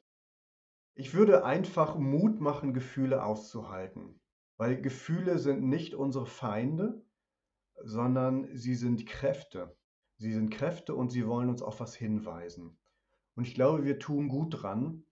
Ich 0.96 1.14
würde 1.14 1.44
einfach 1.44 1.98
Mut 1.98 2.40
machen, 2.40 2.74
Gefühle 2.74 3.24
auszuhalten. 3.24 4.20
Weil 4.58 4.82
Gefühle 4.82 5.38
sind 5.38 5.64
nicht 5.64 5.94
unsere 5.96 6.26
Feinde, 6.26 7.06
sondern 7.84 8.48
sie 8.56 8.76
sind 8.76 9.06
Kräfte. 9.06 9.76
Sie 10.18 10.32
sind 10.32 10.50
Kräfte 10.50 10.96
und 10.96 11.10
sie 11.10 11.28
wollen 11.28 11.50
uns 11.50 11.62
auf 11.62 11.82
was 11.82 11.94
hinweisen. 11.94 12.78
Und 13.36 13.48
ich 13.48 13.54
glaube, 13.54 13.84
wir 13.84 14.00
tun 14.00 14.30
gut 14.30 14.62
dran, 14.62 15.04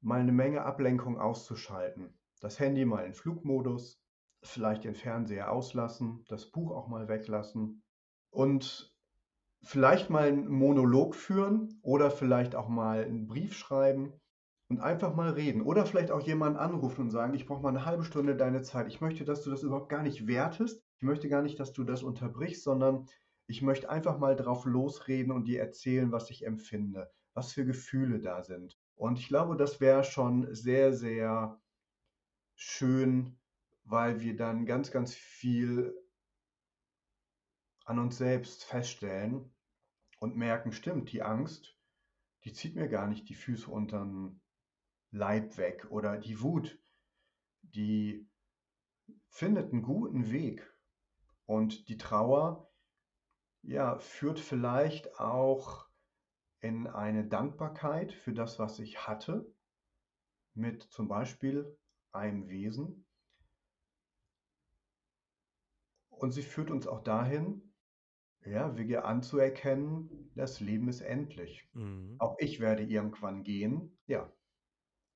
mal 0.00 0.20
eine 0.20 0.32
Menge 0.32 0.62
Ablenkung 0.62 1.18
auszuschalten. 1.18 2.18
Das 2.40 2.58
Handy 2.58 2.84
mal 2.84 3.04
in 3.04 3.14
Flugmodus, 3.14 4.00
vielleicht 4.42 4.84
den 4.84 4.94
Fernseher 4.94 5.50
auslassen, 5.50 6.24
das 6.28 6.50
Buch 6.50 6.70
auch 6.70 6.88
mal 6.88 7.08
weglassen 7.08 7.82
und 8.30 8.94
vielleicht 9.62 10.10
mal 10.10 10.28
einen 10.28 10.48
Monolog 10.48 11.14
führen 11.14 11.78
oder 11.82 12.10
vielleicht 12.10 12.54
auch 12.54 12.68
mal 12.68 13.04
einen 13.04 13.26
Brief 13.26 13.54
schreiben 13.54 14.12
und 14.68 14.80
einfach 14.80 15.14
mal 15.14 15.30
reden 15.30 15.62
oder 15.62 15.86
vielleicht 15.86 16.10
auch 16.10 16.20
jemanden 16.20 16.58
anrufen 16.58 17.02
und 17.02 17.10
sagen, 17.10 17.34
ich 17.34 17.46
brauche 17.46 17.62
mal 17.62 17.70
eine 17.70 17.84
halbe 17.84 18.04
Stunde 18.04 18.36
deine 18.36 18.62
Zeit. 18.62 18.88
Ich 18.88 19.00
möchte, 19.00 19.24
dass 19.24 19.42
du 19.42 19.50
das 19.50 19.62
überhaupt 19.62 19.88
gar 19.88 20.02
nicht 20.02 20.26
wertest. 20.26 20.82
Ich 20.98 21.02
möchte 21.02 21.28
gar 21.28 21.42
nicht, 21.42 21.58
dass 21.58 21.72
du 21.72 21.84
das 21.84 22.02
unterbrichst, 22.02 22.62
sondern 22.62 23.06
ich 23.48 23.62
möchte 23.62 23.88
einfach 23.88 24.18
mal 24.18 24.34
drauf 24.34 24.64
losreden 24.64 25.32
und 25.32 25.46
dir 25.46 25.60
erzählen, 25.60 26.10
was 26.10 26.30
ich 26.30 26.44
empfinde, 26.44 27.10
was 27.36 27.52
für 27.52 27.64
Gefühle 27.64 28.18
da 28.18 28.42
sind. 28.42 28.76
Und 28.96 29.20
ich 29.20 29.28
glaube, 29.28 29.56
das 29.56 29.80
wäre 29.80 30.02
schon 30.02 30.52
sehr, 30.54 30.92
sehr 30.92 31.60
schön 32.56 33.38
weil 33.86 34.20
wir 34.20 34.36
dann 34.36 34.66
ganz, 34.66 34.90
ganz 34.90 35.14
viel 35.14 35.96
an 37.84 37.98
uns 38.00 38.18
selbst 38.18 38.64
feststellen 38.64 39.54
und 40.18 40.36
merken, 40.36 40.72
stimmt, 40.72 41.12
die 41.12 41.22
Angst, 41.22 41.78
die 42.44 42.52
zieht 42.52 42.74
mir 42.74 42.88
gar 42.88 43.06
nicht 43.06 43.28
die 43.28 43.34
Füße 43.34 43.70
unter 43.70 44.00
den 44.00 44.40
Leib 45.12 45.56
weg 45.56 45.86
oder 45.90 46.18
die 46.18 46.40
Wut, 46.42 46.80
die 47.62 48.28
findet 49.28 49.72
einen 49.72 49.82
guten 49.82 50.32
Weg 50.32 50.68
und 51.44 51.88
die 51.88 51.96
Trauer, 51.96 52.72
ja, 53.62 53.98
führt 53.98 54.40
vielleicht 54.40 55.20
auch 55.20 55.85
in 56.60 56.86
eine 56.86 57.26
Dankbarkeit 57.26 58.12
für 58.12 58.32
das, 58.32 58.58
was 58.58 58.78
ich 58.78 59.06
hatte, 59.06 59.54
mit 60.54 60.82
zum 60.82 61.08
Beispiel 61.08 61.78
einem 62.12 62.48
Wesen, 62.48 63.06
Und 66.18 66.32
sie 66.32 66.42
führt 66.42 66.70
uns 66.70 66.86
auch 66.86 67.02
dahin, 67.02 67.74
ja, 68.44 68.76
wir 68.76 69.04
anzuerkennen, 69.04 70.30
das 70.34 70.60
Leben 70.60 70.88
ist 70.88 71.00
endlich. 71.00 71.68
Mhm. 71.72 72.16
Auch 72.18 72.36
ich 72.38 72.60
werde 72.60 72.84
irgendwann 72.84 73.42
gehen. 73.42 73.98
Ja. 74.06 74.32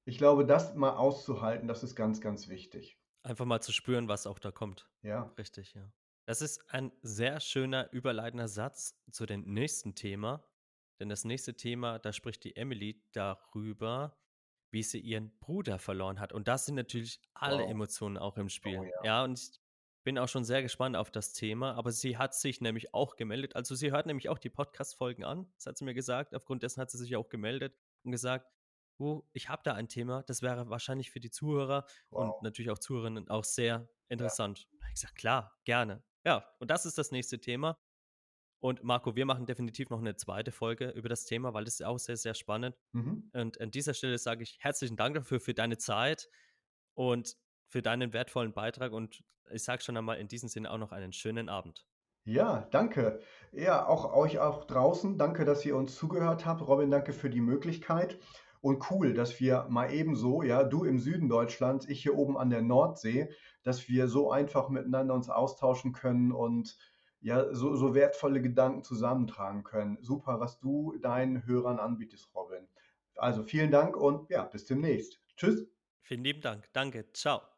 Ich 0.05 0.19
glaube, 0.19 0.45
das 0.45 0.75
mal 0.75 0.97
auszuhalten, 0.97 1.69
das 1.69 1.83
ist 1.83 1.95
ganz, 1.95 2.21
ganz 2.21 2.49
wichtig. 2.49 3.01
Einfach 3.23 3.45
mal 3.45 3.61
zu 3.61 3.73
spüren, 3.73 4.09
was 4.09 4.27
auch 4.27 4.39
da 4.39 4.51
kommt. 4.51 4.91
Ja. 5.03 5.33
Richtig, 5.39 5.75
ja. 5.75 5.93
Das 6.27 6.43
ist 6.43 6.71
ein 6.73 6.93
sehr 7.03 7.41
schöner 7.41 7.93
überleitender 7.93 8.49
Satz 8.49 9.03
zu 9.11 9.27
dem 9.27 9.43
nächsten 9.43 9.95
Thema. 9.95 10.45
Denn 11.01 11.09
das 11.09 11.25
nächste 11.25 11.57
Thema, 11.57 11.99
da 11.99 12.13
spricht 12.13 12.45
die 12.45 12.55
Emily 12.57 13.03
darüber, 13.13 14.17
wie 14.71 14.83
sie 14.83 15.01
ihren 15.01 15.37
Bruder 15.41 15.79
verloren 15.79 16.21
hat. 16.21 16.33
Und 16.33 16.47
das 16.47 16.67
sind 16.67 16.75
natürlich 16.77 17.21
alle 17.35 17.65
Wow. 17.65 17.71
Emotionen 17.71 18.17
auch 18.19 18.37
im 18.37 18.49
Spiel. 18.49 18.79
Oh 18.79 18.85
ja. 18.85 19.05
Ja, 19.05 19.25
und 19.25 19.39
ich 19.41 19.61
bin 20.05 20.19
auch 20.19 20.29
schon 20.29 20.45
sehr 20.45 20.63
gespannt 20.63 20.97
auf 20.97 21.11
das 21.11 21.33
Thema, 21.33 21.75
aber 21.75 21.91
sie 21.91 22.17
hat 22.19 22.35
sich 22.35 22.61
nämlich 22.61 22.95
auch 22.95 23.17
gemeldet. 23.17 23.57
Also 23.57 23.75
sie 23.75 23.91
hört 23.91 24.07
nämlich 24.07 24.29
auch 24.29 24.39
die 24.39 24.51
Podcast-Folgen 24.51 25.25
an, 25.25 25.51
das 25.57 25.67
hat 25.67 25.79
sie 25.79 25.85
mir 25.85 25.95
gesagt. 25.95 26.35
Aufgrund 26.35 26.63
dessen 26.63 26.81
hat 26.81 26.91
sie 26.91 26.99
sich 26.99 27.17
auch 27.17 27.29
gemeldet 27.29 27.77
und 28.05 28.13
gesagt, 28.13 28.47
oh, 28.99 29.23
ich 29.33 29.49
habe 29.49 29.63
da 29.65 29.75
ein 29.75 29.89
Thema, 29.89 30.23
das 30.25 30.43
wäre 30.43 30.69
wahrscheinlich 30.71 31.11
für 31.11 31.21
die 31.21 31.31
Zuhörer 31.31 31.87
Wow. 32.11 32.35
und 32.37 32.43
natürlich 32.43 32.71
auch 32.71 32.79
Zuhörerinnen 32.79 33.29
auch 33.29 33.45
sehr 33.45 33.89
interessant. 34.09 34.69
Hab 34.81 34.89
Ich 34.89 34.95
gesagt, 34.95 35.17
klar, 35.17 35.59
gerne. 35.65 36.03
Ja, 36.25 36.47
und 36.61 36.71
das 36.71 36.85
ist 36.87 36.99
das 36.99 37.11
nächste 37.11 37.41
Thema. 37.41 37.77
Und 38.61 38.85
Marco, 38.85 39.17
wir 39.17 39.25
machen 39.25 39.47
definitiv 39.47 39.89
noch 39.89 40.01
eine 40.01 40.17
zweite 40.17 40.53
Folge 40.53 40.91
über 40.91 41.09
das 41.09 41.25
Thema, 41.25 41.55
weil 41.55 41.65
das 41.65 41.75
ist 41.75 41.87
auch 41.87 41.99
sehr, 41.99 42.19
sehr 42.19 42.35
spannend. 42.35 42.77
Mhm. 42.93 43.31
Und 43.33 43.61
an 43.61 43.71
dieser 43.71 43.95
Stelle 43.95 44.19
sage 44.19 44.43
ich 44.43 44.59
herzlichen 44.61 44.97
Dank 44.97 45.15
dafür, 45.15 45.41
für 45.41 45.55
deine 45.55 45.79
Zeit 45.79 46.29
und 46.95 47.37
für 47.69 47.81
deinen 47.81 48.13
wertvollen 48.13 48.53
Beitrag. 48.53 48.93
Und 48.93 49.25
ich 49.51 49.65
sage 49.65 49.83
schon 49.83 49.97
einmal 49.97 50.19
in 50.19 50.29
diesem 50.29 50.51
Sinne 50.51 50.71
auch 50.71 50.79
noch 50.79 50.93
einen 50.93 51.15
schönen 51.15 51.49
Abend. 51.49 51.87
Ja, 52.25 52.69
danke. 52.71 53.21
Ja, 53.51 53.87
auch 53.87 54.13
euch 54.15 54.39
auch 54.39 54.65
draußen. 54.67 55.17
Danke, 55.17 55.47
dass 55.47 55.65
ihr 55.65 55.75
uns 55.75 55.97
zugehört 55.97 56.45
habt. 56.45 56.61
Robin, 56.61 56.91
danke 56.91 57.15
für 57.15 57.31
die 57.31 57.41
Möglichkeit. 57.41 58.19
Und 58.61 58.91
cool, 58.91 59.15
dass 59.15 59.41
wir 59.41 59.67
mal 59.71 59.91
ebenso, 59.91 60.43
ja, 60.43 60.65
du 60.65 60.85
im 60.85 60.99
Süden 60.99 61.31
Deutschlands, 61.31 61.89
ich 61.89 62.03
hier 62.03 62.15
oben 62.15 62.37
an 62.37 62.51
der 62.51 62.61
Nordsee, 62.61 63.31
dass 63.63 63.89
wir 63.89 64.07
so 64.07 64.31
einfach 64.31 64.69
miteinander 64.69 65.15
uns 65.15 65.31
austauschen 65.31 65.93
können 65.93 66.31
und 66.31 66.77
ja, 67.21 67.55
so, 67.55 67.77
so 67.77 67.95
wertvolle 67.95 68.41
Gedanken 68.41 68.83
zusammentragen 68.83 69.63
können. 69.63 69.99
Super, 70.01 70.41
was 70.41 70.59
du 70.59 70.97
deinen 71.01 71.47
Hörern 71.47 71.79
anbietest, 71.79 72.35
Robin. 72.35 72.67
Also 73.17 73.43
vielen 73.43 73.71
Dank 73.71 73.97
und 73.97 74.31
ja, 74.31 74.45
bis 74.45 74.65
demnächst. 74.67 75.21
Tschüss. 75.37 75.67
Vielen 76.03 76.25
lieben 76.25 76.41
Dank. 76.41 76.73
Danke. 76.73 77.13
Ciao. 77.13 77.50